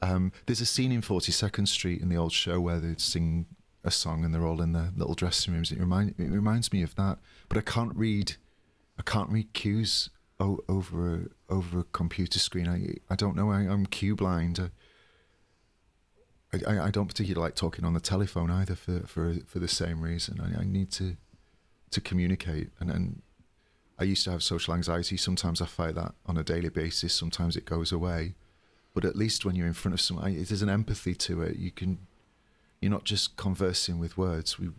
Um, 0.00 0.32
there's 0.46 0.60
a 0.60 0.66
scene 0.66 0.90
in 0.92 1.02
Forty 1.02 1.32
Second 1.32 1.66
Street 1.66 2.00
in 2.00 2.08
the 2.08 2.16
old 2.16 2.32
show 2.32 2.60
where 2.60 2.80
they 2.80 2.94
sing 2.96 3.46
a 3.84 3.90
song 3.90 4.24
and 4.24 4.32
they're 4.32 4.46
all 4.46 4.62
in 4.62 4.72
the 4.72 4.92
little 4.96 5.14
dressing 5.14 5.52
rooms. 5.52 5.70
It 5.70 5.78
remind 5.78 6.14
it 6.18 6.30
reminds 6.30 6.72
me 6.72 6.82
of 6.82 6.94
that, 6.94 7.18
but 7.48 7.58
I 7.58 7.62
can't 7.62 7.94
read. 7.94 8.36
I 8.98 9.02
can't 9.02 9.30
read 9.30 9.52
cues 9.52 10.10
o- 10.40 10.60
over 10.68 11.14
a, 11.14 11.52
over 11.52 11.80
a 11.80 11.84
computer 11.84 12.38
screen. 12.38 12.68
I 12.68 13.12
I 13.12 13.16
don't 13.16 13.36
know. 13.36 13.50
I, 13.50 13.60
I'm 13.60 13.86
cue 13.86 14.16
blind. 14.16 14.70
I, 16.52 16.86
I, 16.86 16.90
don't 16.90 17.06
particularly 17.06 17.44
like 17.44 17.54
talking 17.54 17.84
on 17.84 17.92
the 17.92 18.00
telephone 18.00 18.50
either 18.50 18.74
for 18.74 19.00
for 19.00 19.34
for 19.46 19.58
the 19.58 19.68
same 19.68 20.00
reason. 20.00 20.40
I, 20.40 20.60
I 20.62 20.64
need 20.64 20.90
to 20.92 21.16
to 21.90 22.00
communicate 22.00 22.70
and 22.80 22.90
and 22.90 23.22
I 23.98 24.04
used 24.04 24.24
to 24.24 24.30
have 24.30 24.42
social 24.42 24.74
anxiety. 24.74 25.16
Sometimes 25.16 25.60
I 25.60 25.66
fight 25.66 25.94
that 25.96 26.14
on 26.26 26.36
a 26.38 26.44
daily 26.44 26.68
basis. 26.68 27.12
Sometimes 27.12 27.56
it 27.56 27.64
goes 27.64 27.90
away, 27.90 28.34
but 28.94 29.04
at 29.04 29.16
least 29.16 29.44
when 29.44 29.56
you're 29.56 29.66
in 29.66 29.72
front 29.72 29.92
of 29.92 30.00
someone, 30.00 30.34
there's 30.34 30.62
an 30.62 30.68
empathy 30.70 31.14
to 31.16 31.42
it. 31.42 31.56
You 31.56 31.70
can 31.70 31.98
you're 32.80 32.92
not 32.92 33.04
just 33.04 33.36
conversing 33.36 33.98
with 33.98 34.16
words. 34.16 34.58
We 34.58 34.70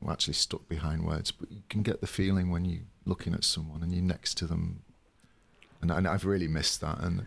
we're 0.00 0.12
actually 0.12 0.34
stuck 0.34 0.68
behind 0.68 1.04
words, 1.04 1.32
but 1.32 1.50
you 1.50 1.62
can 1.68 1.82
get 1.82 2.00
the 2.00 2.06
feeling 2.06 2.50
when 2.50 2.64
you're 2.64 2.82
looking 3.04 3.34
at 3.34 3.44
someone 3.44 3.82
and 3.82 3.92
you're 3.92 4.02
next 4.02 4.34
to 4.38 4.46
them. 4.46 4.82
And, 5.80 5.90
and 5.90 6.06
I've 6.06 6.24
really 6.24 6.48
missed 6.48 6.80
that. 6.82 6.98
And 7.00 7.26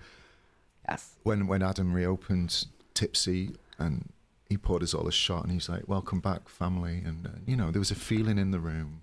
Yes. 0.87 1.15
when 1.23 1.47
when 1.47 1.61
Adam 1.61 1.93
reopened 1.93 2.65
tipsy, 2.93 3.55
and 3.79 4.11
he 4.47 4.57
poured 4.57 4.83
us 4.83 4.93
all 4.93 5.07
a 5.07 5.11
shot, 5.11 5.43
and 5.43 5.51
he's 5.51 5.69
like, 5.69 5.87
"Welcome 5.87 6.19
back, 6.19 6.49
family," 6.49 7.01
and 7.05 7.25
uh, 7.27 7.29
you 7.45 7.55
know 7.55 7.71
there 7.71 7.79
was 7.79 7.91
a 7.91 7.95
feeling 7.95 8.37
in 8.37 8.51
the 8.51 8.59
room, 8.59 9.01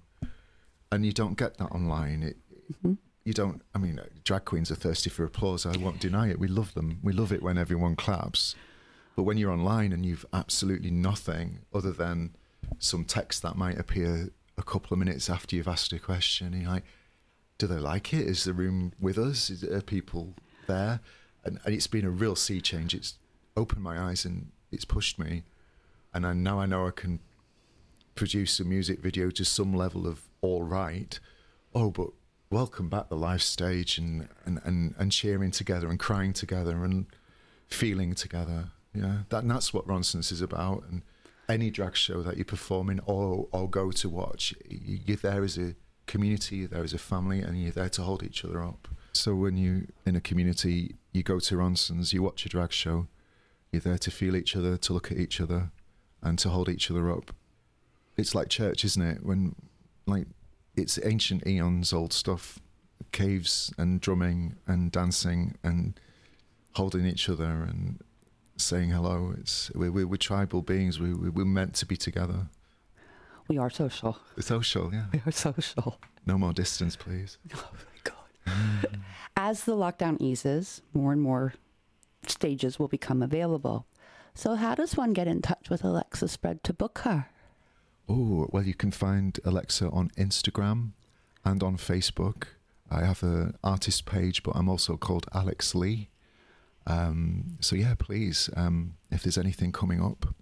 and 0.93 1.05
you 1.07 1.13
don't 1.13 1.37
get 1.39 1.57
that 1.59 1.71
online. 1.73 2.23
It, 2.23 2.37
Mhm. 2.85 2.99
you 3.25 3.33
don't. 3.33 3.63
I 3.75 3.79
mean, 3.79 3.99
uh, 4.01 4.07
drag 4.25 4.45
queens 4.45 4.71
are 4.73 4.77
thirsty 4.77 5.09
for 5.11 5.25
applause. 5.25 5.65
I 5.67 5.77
won't 5.77 6.01
deny 6.01 6.29
it. 6.31 6.39
We 6.41 6.49
love 6.49 6.75
them. 6.75 6.99
We 7.03 7.13
love 7.13 7.33
it 7.33 7.43
when 7.43 7.59
everyone 7.59 7.95
claps. 7.97 8.55
But 9.15 9.23
when 9.23 9.39
you're 9.39 9.53
online 9.53 9.93
and 9.93 10.05
you've 10.05 10.27
absolutely 10.33 10.91
nothing 10.91 11.61
other 11.73 11.93
than 11.93 12.37
some 12.79 13.05
text 13.05 13.43
that 13.43 13.57
might 13.57 13.79
appear 13.79 14.31
a 14.59 14.63
couple 14.63 14.93
of 14.93 14.99
minutes 14.99 15.31
after 15.31 15.55
you've 15.57 15.69
asked 15.69 15.93
a 15.93 15.99
question, 15.99 16.53
you're 16.61 16.71
like, 16.71 16.85
do 17.57 17.67
they 17.67 17.79
like 17.79 18.13
it? 18.13 18.27
Is 18.27 18.45
the 18.45 18.53
room 18.53 18.93
with 19.01 19.17
us? 19.17 19.49
Is, 19.49 19.65
are 19.65 19.81
people 19.81 20.35
there? 20.67 21.01
And, 21.45 21.59
and 21.65 21.73
it's 21.75 21.87
been 21.87 22.05
a 22.05 22.11
real 22.11 22.37
sea 22.37 22.61
change. 22.61 22.95
It's 22.95 23.15
opened 23.57 23.83
my 23.83 23.99
eyes 23.99 24.25
and 24.27 24.51
it's 24.71 24.85
pushed 24.85 25.19
me. 25.19 25.45
And 26.15 26.27
I, 26.27 26.33
now 26.33 26.61
I 26.61 26.67
know 26.67 26.87
I 26.87 26.91
can 26.91 27.21
produce 28.15 28.59
a 28.61 28.65
music 28.65 29.01
video 29.01 29.31
to 29.31 29.45
some 29.45 29.75
level 29.75 30.07
of 30.07 30.23
all 30.41 30.63
right. 30.63 31.19
Oh, 31.75 31.91
but 31.91 32.09
welcome 32.51 32.89
back 32.89 33.09
the 33.09 33.17
live 33.17 33.43
stage 33.43 33.99
and, 33.99 34.29
and, 34.45 34.61
and, 34.65 34.95
and 34.99 35.13
cheering 35.13 35.51
together 35.51 35.89
and 35.89 35.99
crying 35.99 36.33
together 36.33 36.85
and 36.85 37.07
feeling 37.69 38.15
together. 38.15 38.71
Yeah, 38.95 39.19
that, 39.29 39.43
and 39.43 39.51
that's 39.51 39.75
what 39.75 39.87
Ronson's 39.87 40.33
is 40.33 40.41
about. 40.41 40.85
And 40.89 41.03
any 41.49 41.71
drag 41.71 41.97
show 41.97 42.23
that 42.23 42.39
you 42.39 42.45
perform 42.45 42.89
in 42.89 43.01
or, 43.05 43.47
or 43.53 43.69
go 43.69 43.91
to 43.91 44.09
watch, 44.09 44.55
you- 44.69 45.01
you're 45.05 45.17
there 45.19 45.45
as 45.45 45.59
a 45.59 45.75
community, 46.07 46.57
you're 46.59 46.69
there 46.69 46.85
as 46.85 46.95
a 46.95 46.99
family, 46.99 47.41
and 47.41 47.61
you're 47.61 47.73
there 47.73 47.91
to 47.91 48.03
hold 48.03 48.23
each 48.23 48.45
other 48.45 48.63
up. 48.63 48.89
So 49.13 49.35
when 49.35 49.57
you 49.57 49.89
in 50.07 50.17
a 50.17 50.21
community, 50.21 50.95
you 51.13 51.23
go 51.23 51.39
to 51.41 51.57
Ronson's, 51.57 52.13
you 52.13 52.23
watch 52.23 52.47
a 52.47 52.49
drag 52.49 52.73
show, 52.73 53.09
you're 53.73 53.81
there 53.81 53.99
to 53.99 54.11
feel 54.11 54.37
each 54.37 54.57
other, 54.57 54.77
to 54.77 54.93
look 54.93 55.11
at 55.11 55.19
each 55.19 55.41
other, 55.41 55.71
and 56.23 56.39
to 56.39 56.49
hold 56.49 56.69
each 56.69 56.91
other 56.91 57.11
up. 57.11 57.33
It's 58.17 58.35
like 58.35 58.49
church, 58.49 58.85
isn't 58.85 59.03
it? 59.03 59.25
When 59.25 59.55
like 60.07 60.27
it's 60.77 60.99
ancient 61.05 61.47
eons 61.47 61.93
old 61.93 62.13
stuff, 62.13 62.59
caves 63.13 63.73
and 63.79 64.01
drumming 64.01 64.57
and 64.67 64.91
dancing 64.91 65.57
and 65.63 65.99
holding 66.75 67.07
each 67.07 67.29
other 67.29 67.45
and 67.45 68.01
saying 68.57 68.91
hello. 68.91 69.35
It's 69.39 69.71
we, 69.75 69.91
we, 69.91 70.05
we're 70.05 70.17
tribal 70.17 70.63
beings. 70.63 70.99
We, 70.99 71.13
we 71.13 71.29
we're 71.31 71.45
meant 71.45 71.75
to 71.75 71.87
be 71.87 71.97
together. 71.97 72.49
We 73.49 73.59
are 73.59 73.71
social. 73.71 74.19
Social, 74.41 74.93
yeah. 74.93 75.05
We 75.13 75.23
are 75.25 75.33
social. 75.33 75.99
No 76.27 76.37
more 76.37 76.53
distance, 76.53 76.97
please. 76.97 77.39
Oh 77.55 77.71
my 77.73 78.01
God. 78.03 78.99
As 79.37 79.65
the 79.65 79.73
lockdown 79.73 80.21
eases, 80.21 80.83
more 80.93 81.13
and 81.13 81.21
more 81.21 81.55
stages 82.31 82.79
will 82.79 82.89
become 82.89 83.23
available. 83.23 83.87
So, 84.35 84.55
how 84.55 84.75
does 84.75 84.97
one 84.97 85.13
get 85.13 85.27
in 85.27 85.41
touch 85.41 85.71
with 85.71 85.83
Alexa 85.83 86.29
Spread 86.29 86.63
to 86.65 86.75
book 86.75 87.01
her? 87.05 87.27
Oh, 88.09 88.49
well, 88.53 88.65
you 88.65 88.75
can 88.75 88.91
find 88.91 89.39
Alexa 89.45 89.89
on 89.91 90.11
Instagram 90.17 90.91
and 91.45 91.63
on 91.63 91.77
Facebook. 91.77 92.45
I 92.91 93.05
have 93.05 93.23
an 93.23 93.57
artist 93.65 94.05
page, 94.05 94.43
but 94.43 94.55
I'm 94.55 94.69
also 94.69 94.97
called 94.97 95.27
Alex 95.35 95.75
Lee. 95.75 96.11
Um, 96.87 97.57
so, 97.61 97.75
yeah, 97.75 97.95
please, 97.99 98.51
um, 98.57 98.95
if 99.11 99.23
there's 99.23 99.39
anything 99.39 99.73
coming 99.73 100.03
up, 100.03 100.35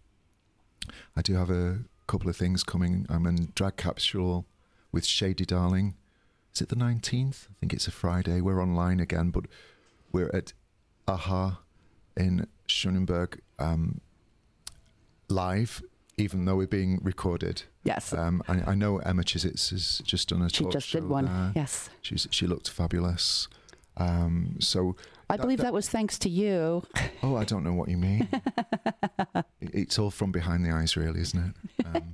I 1.16 1.22
do 1.22 1.34
have 1.34 1.50
a 1.50 1.84
couple 2.06 2.28
of 2.28 2.36
things 2.36 2.64
coming. 2.64 3.06
I'm 3.08 3.26
in 3.26 3.52
Drag 3.54 3.76
Capsule 3.76 4.44
with 4.92 5.06
Shady 5.06 5.44
Darling. 5.44 5.94
Is 6.54 6.60
it 6.60 6.68
the 6.68 6.76
19th? 6.76 7.48
I 7.50 7.54
think 7.60 7.72
it's 7.72 7.88
a 7.88 7.92
Friday. 7.92 8.40
We're 8.40 8.62
online 8.62 9.00
again, 9.00 9.30
but 9.30 9.46
we're 10.12 10.30
at 10.34 10.52
AHA 11.08 11.58
in 12.16 12.46
Schöneberg 12.68 13.40
um, 13.58 14.00
live, 15.28 15.82
even 16.16 16.44
though 16.44 16.56
we're 16.56 16.66
being 16.66 17.00
recorded. 17.02 17.62
Yes. 17.82 18.12
Um, 18.12 18.42
I, 18.48 18.72
I 18.72 18.74
know 18.74 18.98
Emma 18.98 19.22
Chisitz 19.22 19.70
has 19.70 20.00
just 20.04 20.28
done 20.28 20.42
a 20.42 20.48
she 20.48 20.64
just 20.66 20.90
did 20.92 21.04
one. 21.08 21.26
there. 21.26 21.52
Yes. 21.56 21.90
She's, 22.02 22.26
she 22.30 22.46
looked 22.46 22.68
fabulous. 22.70 23.48
Um, 23.96 24.56
so, 24.60 24.96
I 25.30 25.36
That- 25.36 25.42
believe 25.42 25.58
that- 25.58 25.64
that 25.64 25.72
was 25.72 25.88
thanks 25.88 26.18
to 26.20 26.28
you. 26.28 26.82
oh, 27.22 27.36
I 27.36 27.44
don't 27.44 27.62
know 27.64 27.74
what 27.74 27.88
you 27.88 27.96
mean. 27.96 28.28
It- 29.60 29.70
it's 29.74 29.98
all 29.98 30.10
from 30.10 30.30
behind 30.32 30.64
the 30.64 30.70
eyes, 30.70 30.96
really, 30.96 31.20
isn't 31.20 31.54
it? 31.78 31.86
Um, 31.86 32.12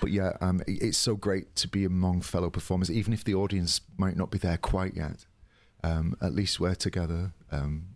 but 0.00 0.10
yeah, 0.10 0.36
um, 0.40 0.60
it- 0.66 0.82
it's 0.82 0.98
so 0.98 1.14
great 1.16 1.54
to 1.56 1.68
be 1.68 1.84
among 1.84 2.22
fellow 2.22 2.50
performers, 2.50 2.90
even 2.90 3.12
if 3.12 3.22
the 3.24 3.34
audience 3.34 3.80
might 3.96 4.16
not 4.16 4.30
be 4.30 4.38
there 4.38 4.56
quite 4.58 4.94
yet. 4.96 5.26
Um, 5.84 6.16
at 6.20 6.34
least 6.34 6.58
we're 6.58 6.74
together, 6.74 7.32
um, 7.52 7.86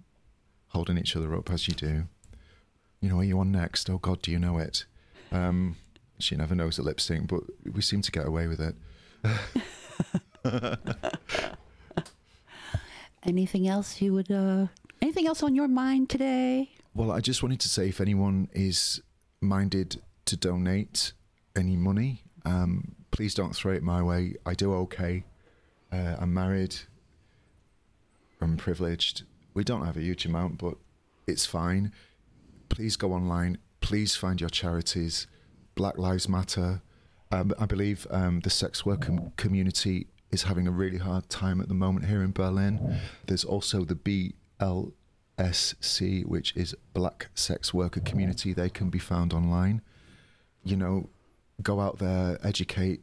holding 0.72 0.98
each 0.98 1.16
other 1.16 1.34
up 1.34 1.50
as 1.50 1.68
you 1.68 1.74
do. 1.74 2.04
You 3.00 3.08
know, 3.10 3.18
are 3.18 3.24
you 3.24 3.38
on 3.38 3.52
next? 3.52 3.88
Oh 3.90 3.98
God, 3.98 4.22
do 4.22 4.30
you 4.30 4.38
know 4.38 4.58
it? 4.58 4.84
Um, 5.30 5.76
she 6.18 6.36
never 6.36 6.54
knows 6.54 6.76
the 6.76 6.82
lip 6.82 7.00
sync, 7.00 7.28
but 7.28 7.40
we 7.70 7.82
seem 7.82 8.02
to 8.02 8.12
get 8.12 8.26
away 8.26 8.46
with 8.46 8.60
it. 8.60 8.74
Anything 13.24 13.68
else 13.68 14.00
you 14.02 14.12
would, 14.14 14.30
uh, 14.32 14.66
anything 15.00 15.28
else 15.28 15.44
on 15.44 15.54
your 15.54 15.68
mind 15.68 16.10
today? 16.10 16.70
Well, 16.94 17.12
I 17.12 17.20
just 17.20 17.42
wanted 17.42 17.60
to 17.60 17.68
say 17.68 17.88
if 17.88 18.00
anyone 18.00 18.48
is 18.52 19.00
minded 19.40 20.02
to 20.24 20.36
donate 20.36 21.12
any 21.54 21.76
money, 21.76 22.24
um, 22.44 22.96
please 23.12 23.32
don't 23.32 23.54
throw 23.54 23.72
it 23.72 23.82
my 23.84 24.02
way. 24.02 24.34
I 24.44 24.54
do 24.54 24.74
okay. 24.74 25.24
Uh, 25.92 26.16
I'm 26.18 26.34
married. 26.34 26.74
I'm 28.40 28.56
privileged. 28.56 29.22
We 29.54 29.64
don't 29.64 29.84
have 29.86 29.96
a 29.96 30.00
huge 30.02 30.24
amount, 30.24 30.58
but 30.58 30.74
it's 31.26 31.46
fine. 31.46 31.92
Please 32.68 32.96
go 32.96 33.12
online. 33.12 33.58
Please 33.80 34.16
find 34.16 34.40
your 34.40 34.50
charities. 34.50 35.26
Black 35.74 35.98
Lives 35.98 36.28
Matter. 36.28 36.82
Um, 37.30 37.52
I 37.58 37.66
believe 37.66 38.06
um, 38.10 38.40
the 38.40 38.50
sex 38.50 38.84
worker 38.84 39.16
community 39.36 40.06
is 40.30 40.44
having 40.44 40.66
a 40.66 40.70
really 40.70 40.98
hard 40.98 41.28
time 41.28 41.60
at 41.60 41.68
the 41.68 41.74
moment 41.74 42.06
here 42.06 42.22
in 42.22 42.32
Berlin. 42.32 42.98
There's 43.26 43.44
also 43.44 43.84
the 43.84 43.94
BLSC, 45.38 46.24
which 46.26 46.56
is 46.56 46.74
Black 46.94 47.28
Sex 47.34 47.72
Worker 47.74 48.00
Community. 48.00 48.52
They 48.52 48.68
can 48.70 48.90
be 48.90 48.98
found 48.98 49.32
online. 49.32 49.82
You 50.64 50.76
know, 50.76 51.10
go 51.62 51.80
out 51.80 51.98
there, 51.98 52.38
educate 52.42 53.02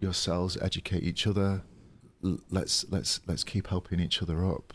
yourselves, 0.00 0.56
educate 0.60 1.02
each 1.02 1.26
other. 1.26 1.62
L- 2.24 2.40
let's 2.50 2.84
let's 2.90 3.20
let's 3.26 3.44
keep 3.44 3.68
helping 3.68 4.00
each 4.00 4.22
other 4.22 4.44
up. 4.44 4.74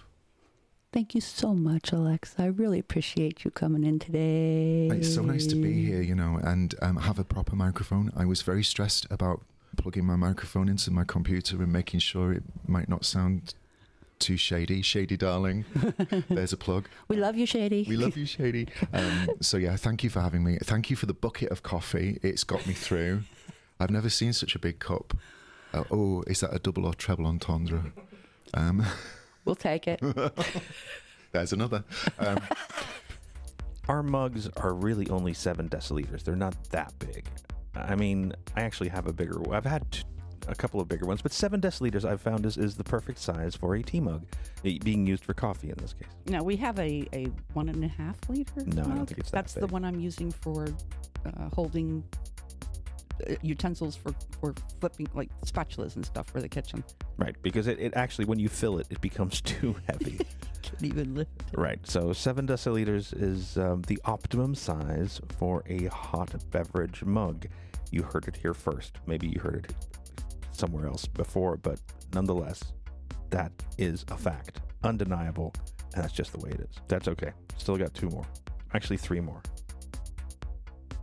Thank 0.93 1.15
you 1.15 1.21
so 1.21 1.53
much, 1.53 1.93
Alexa. 1.93 2.41
I 2.43 2.47
really 2.47 2.77
appreciate 2.77 3.45
you 3.45 3.51
coming 3.51 3.85
in 3.85 3.97
today. 3.97 4.89
It's 4.91 5.13
so 5.15 5.21
nice 5.21 5.47
to 5.47 5.55
be 5.55 5.85
here, 5.85 6.01
you 6.01 6.13
know, 6.13 6.37
and 6.43 6.75
um, 6.81 6.97
have 6.97 7.17
a 7.17 7.23
proper 7.23 7.55
microphone. 7.55 8.11
I 8.13 8.25
was 8.25 8.41
very 8.41 8.61
stressed 8.63 9.07
about 9.09 9.41
plugging 9.77 10.05
my 10.05 10.17
microphone 10.17 10.67
into 10.67 10.91
my 10.91 11.05
computer 11.05 11.63
and 11.63 11.71
making 11.71 12.01
sure 12.01 12.33
it 12.33 12.43
might 12.67 12.89
not 12.89 13.05
sound 13.05 13.53
too 14.19 14.35
shady. 14.35 14.81
Shady, 14.81 15.15
darling. 15.15 15.63
There's 16.29 16.51
a 16.51 16.57
plug. 16.57 16.89
We 17.07 17.15
love 17.15 17.37
you, 17.37 17.45
Shady. 17.45 17.85
We 17.87 17.95
love 17.95 18.17
you, 18.17 18.25
Shady. 18.25 18.67
Um, 18.91 19.29
so, 19.39 19.55
yeah, 19.55 19.77
thank 19.77 20.03
you 20.03 20.09
for 20.09 20.19
having 20.19 20.43
me. 20.43 20.57
Thank 20.61 20.89
you 20.89 20.97
for 20.97 21.05
the 21.05 21.13
bucket 21.13 21.51
of 21.51 21.63
coffee. 21.63 22.19
It's 22.21 22.43
got 22.43 22.67
me 22.67 22.73
through. 22.73 23.23
I've 23.79 23.91
never 23.91 24.09
seen 24.09 24.33
such 24.33 24.55
a 24.55 24.59
big 24.59 24.79
cup. 24.79 25.15
Uh, 25.73 25.85
oh, 25.89 26.23
is 26.27 26.41
that 26.41 26.53
a 26.53 26.59
double 26.59 26.85
or 26.85 26.93
treble 26.93 27.25
entendre? 27.25 27.93
Um, 28.53 28.85
We'll 29.45 29.55
take 29.55 29.87
it. 29.87 30.01
there's 31.31 31.53
another. 31.53 31.83
Um, 32.19 32.39
Our 33.87 34.03
mugs 34.03 34.47
are 34.57 34.73
really 34.73 35.09
only 35.09 35.33
seven 35.33 35.67
deciliters. 35.67 36.23
They're 36.23 36.35
not 36.35 36.55
that 36.69 36.93
big. 36.99 37.25
I 37.75 37.95
mean, 37.95 38.33
I 38.55 38.61
actually 38.61 38.89
have 38.89 39.07
a 39.07 39.13
bigger. 39.13 39.41
I've 39.53 39.65
had 39.65 39.89
t- 39.91 40.03
a 40.47 40.55
couple 40.55 40.79
of 40.79 40.87
bigger 40.87 41.05
ones, 41.05 41.21
but 41.21 41.31
seven 41.31 41.59
deciliters 41.59 42.05
I've 42.05 42.21
found 42.21 42.45
is, 42.45 42.57
is 42.57 42.75
the 42.75 42.83
perfect 42.83 43.19
size 43.19 43.55
for 43.55 43.75
a 43.75 43.83
tea 43.83 43.99
mug, 43.99 44.23
eh, 44.65 44.77
being 44.83 45.05
used 45.05 45.23
for 45.25 45.33
coffee 45.33 45.69
in 45.69 45.75
this 45.77 45.93
case. 45.93 46.09
No, 46.27 46.43
we 46.43 46.55
have 46.57 46.77
a, 46.79 47.07
a 47.13 47.25
one 47.53 47.69
and 47.69 47.83
a 47.83 47.87
half 47.87 48.17
liter. 48.29 48.63
No, 48.65 48.83
I 48.83 48.85
don't 48.85 49.05
think 49.05 49.19
it's 49.19 49.31
that 49.31 49.47
That's 49.47 49.53
the 49.55 49.67
one 49.67 49.83
I'm 49.83 49.99
using 49.99 50.31
for 50.31 50.67
uh, 51.25 51.49
holding 51.53 52.03
utensils 53.41 53.95
for, 53.95 54.13
for 54.39 54.53
flipping, 54.79 55.07
like 55.13 55.29
spatulas 55.45 55.95
and 55.95 56.05
stuff 56.05 56.27
for 56.29 56.41
the 56.41 56.49
kitchen. 56.49 56.83
Right, 57.17 57.35
because 57.41 57.67
it, 57.67 57.79
it 57.79 57.93
actually, 57.95 58.25
when 58.25 58.39
you 58.39 58.49
fill 58.49 58.77
it, 58.79 58.87
it 58.89 59.01
becomes 59.01 59.41
too 59.41 59.75
heavy. 59.87 60.19
Can't 60.61 60.83
even 60.83 61.15
lift. 61.15 61.31
right, 61.55 61.79
so 61.83 62.13
seven 62.13 62.47
deciliters 62.47 63.19
is 63.19 63.57
um, 63.57 63.81
the 63.87 63.99
optimum 64.05 64.55
size 64.55 65.19
for 65.37 65.63
a 65.67 65.85
hot 65.87 66.33
beverage 66.51 67.03
mug. 67.03 67.47
You 67.91 68.03
heard 68.03 68.27
it 68.27 68.37
here 68.37 68.53
first. 68.53 68.99
Maybe 69.05 69.27
you 69.27 69.39
heard 69.41 69.65
it 69.69 69.75
somewhere 70.51 70.87
else 70.87 71.05
before, 71.05 71.57
but 71.57 71.79
nonetheless, 72.13 72.61
that 73.31 73.51
is 73.77 74.05
a 74.09 74.17
fact. 74.17 74.61
Undeniable, 74.83 75.53
and 75.93 76.03
that's 76.03 76.13
just 76.13 76.31
the 76.31 76.39
way 76.39 76.51
it 76.51 76.59
is. 76.61 76.75
That's 76.87 77.07
okay. 77.07 77.31
Still 77.57 77.77
got 77.77 77.93
two 77.93 78.09
more. 78.09 78.25
Actually, 78.73 78.97
three 78.97 79.19
more. 79.19 79.41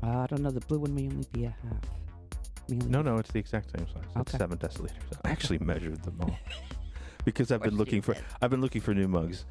Uh, 0.03 0.19
I 0.19 0.27
don't 0.27 0.43
know. 0.43 0.51
The 0.51 0.61
blue 0.61 0.79
one 0.79 0.95
may 0.95 1.09
only 1.09 1.27
be 1.33 1.45
a 1.45 1.55
half. 1.63 1.98
No, 2.69 3.03
no, 3.03 3.17
it's 3.19 3.31
the 3.31 3.39
exact 3.39 3.71
same 3.77 3.87
size. 3.89 4.05
It's 4.17 4.35
Okay. 4.35 4.39
seven 4.39 4.59
deciliters. 4.59 4.91
I 5.25 5.31
actually 5.31 5.59
measured 5.59 6.03
them 6.03 6.17
all 6.21 6.39
because 7.25 7.51
I've 7.51 7.61
course 7.61 7.71
been 7.71 7.75
you 7.75 7.79
looking 7.79 8.03
for 8.03 8.15
did. 8.15 8.25
I've 8.43 8.51
been 8.51 8.61
looking 8.61 8.81
for 8.81 8.95
new 8.95 9.09
mugs 9.09 9.45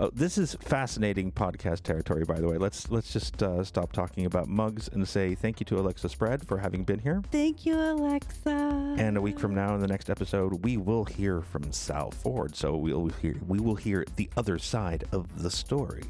Oh, 0.00 0.10
this 0.14 0.38
is 0.38 0.54
fascinating 0.60 1.32
podcast 1.32 1.80
territory, 1.82 2.22
by 2.24 2.38
the 2.38 2.46
way. 2.46 2.56
Let's 2.56 2.88
let's 2.88 3.12
just 3.12 3.42
uh, 3.42 3.64
stop 3.64 3.90
talking 3.90 4.26
about 4.26 4.46
mugs 4.46 4.88
and 4.92 5.08
say 5.08 5.34
thank 5.34 5.58
you 5.58 5.66
to 5.66 5.80
Alexa 5.80 6.08
Spread 6.08 6.46
for 6.46 6.56
having 6.56 6.84
been 6.84 7.00
here. 7.00 7.20
Thank 7.32 7.66
you, 7.66 7.74
Alexa. 7.74 8.94
And 8.96 9.16
a 9.16 9.20
week 9.20 9.40
from 9.40 9.56
now, 9.56 9.74
in 9.74 9.80
the 9.80 9.88
next 9.88 10.08
episode, 10.08 10.64
we 10.64 10.76
will 10.76 11.04
hear 11.04 11.40
from 11.40 11.72
Salford. 11.72 12.54
So 12.54 12.76
we'll 12.76 13.08
hear 13.08 13.34
we 13.48 13.58
will 13.58 13.74
hear 13.74 14.04
the 14.14 14.30
other 14.36 14.56
side 14.56 15.02
of 15.10 15.42
the 15.42 15.50
story. 15.50 16.04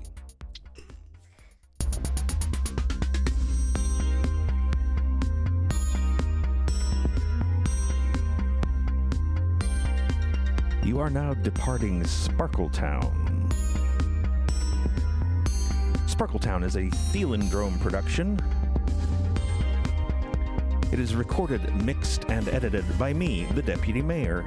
You 10.98 11.04
are 11.04 11.10
now 11.10 11.32
departing 11.32 12.02
Sparkletown. 12.02 13.12
Sparkletown 16.08 16.64
is 16.64 16.74
a 16.74 16.90
Thielendrome 17.12 17.80
production. 17.80 18.36
It 20.90 20.98
is 20.98 21.14
recorded, 21.14 21.72
mixed, 21.84 22.24
and 22.28 22.48
edited 22.48 22.84
by 22.98 23.12
me, 23.12 23.44
the 23.54 23.62
Deputy 23.62 24.02
Mayor. 24.02 24.44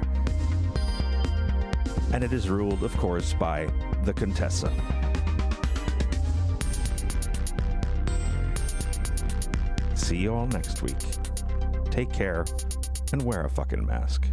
And 2.12 2.22
it 2.22 2.34
is 2.34 2.50
ruled, 2.50 2.82
of 2.82 2.94
course, 2.98 3.32
by 3.32 3.70
the 4.04 4.12
Contessa. 4.12 4.70
See 9.94 10.18
you 10.18 10.34
all 10.34 10.48
next 10.48 10.82
week. 10.82 10.98
Take 11.90 12.12
care 12.12 12.44
and 13.14 13.22
wear 13.22 13.46
a 13.46 13.48
fucking 13.48 13.86
mask. 13.86 14.31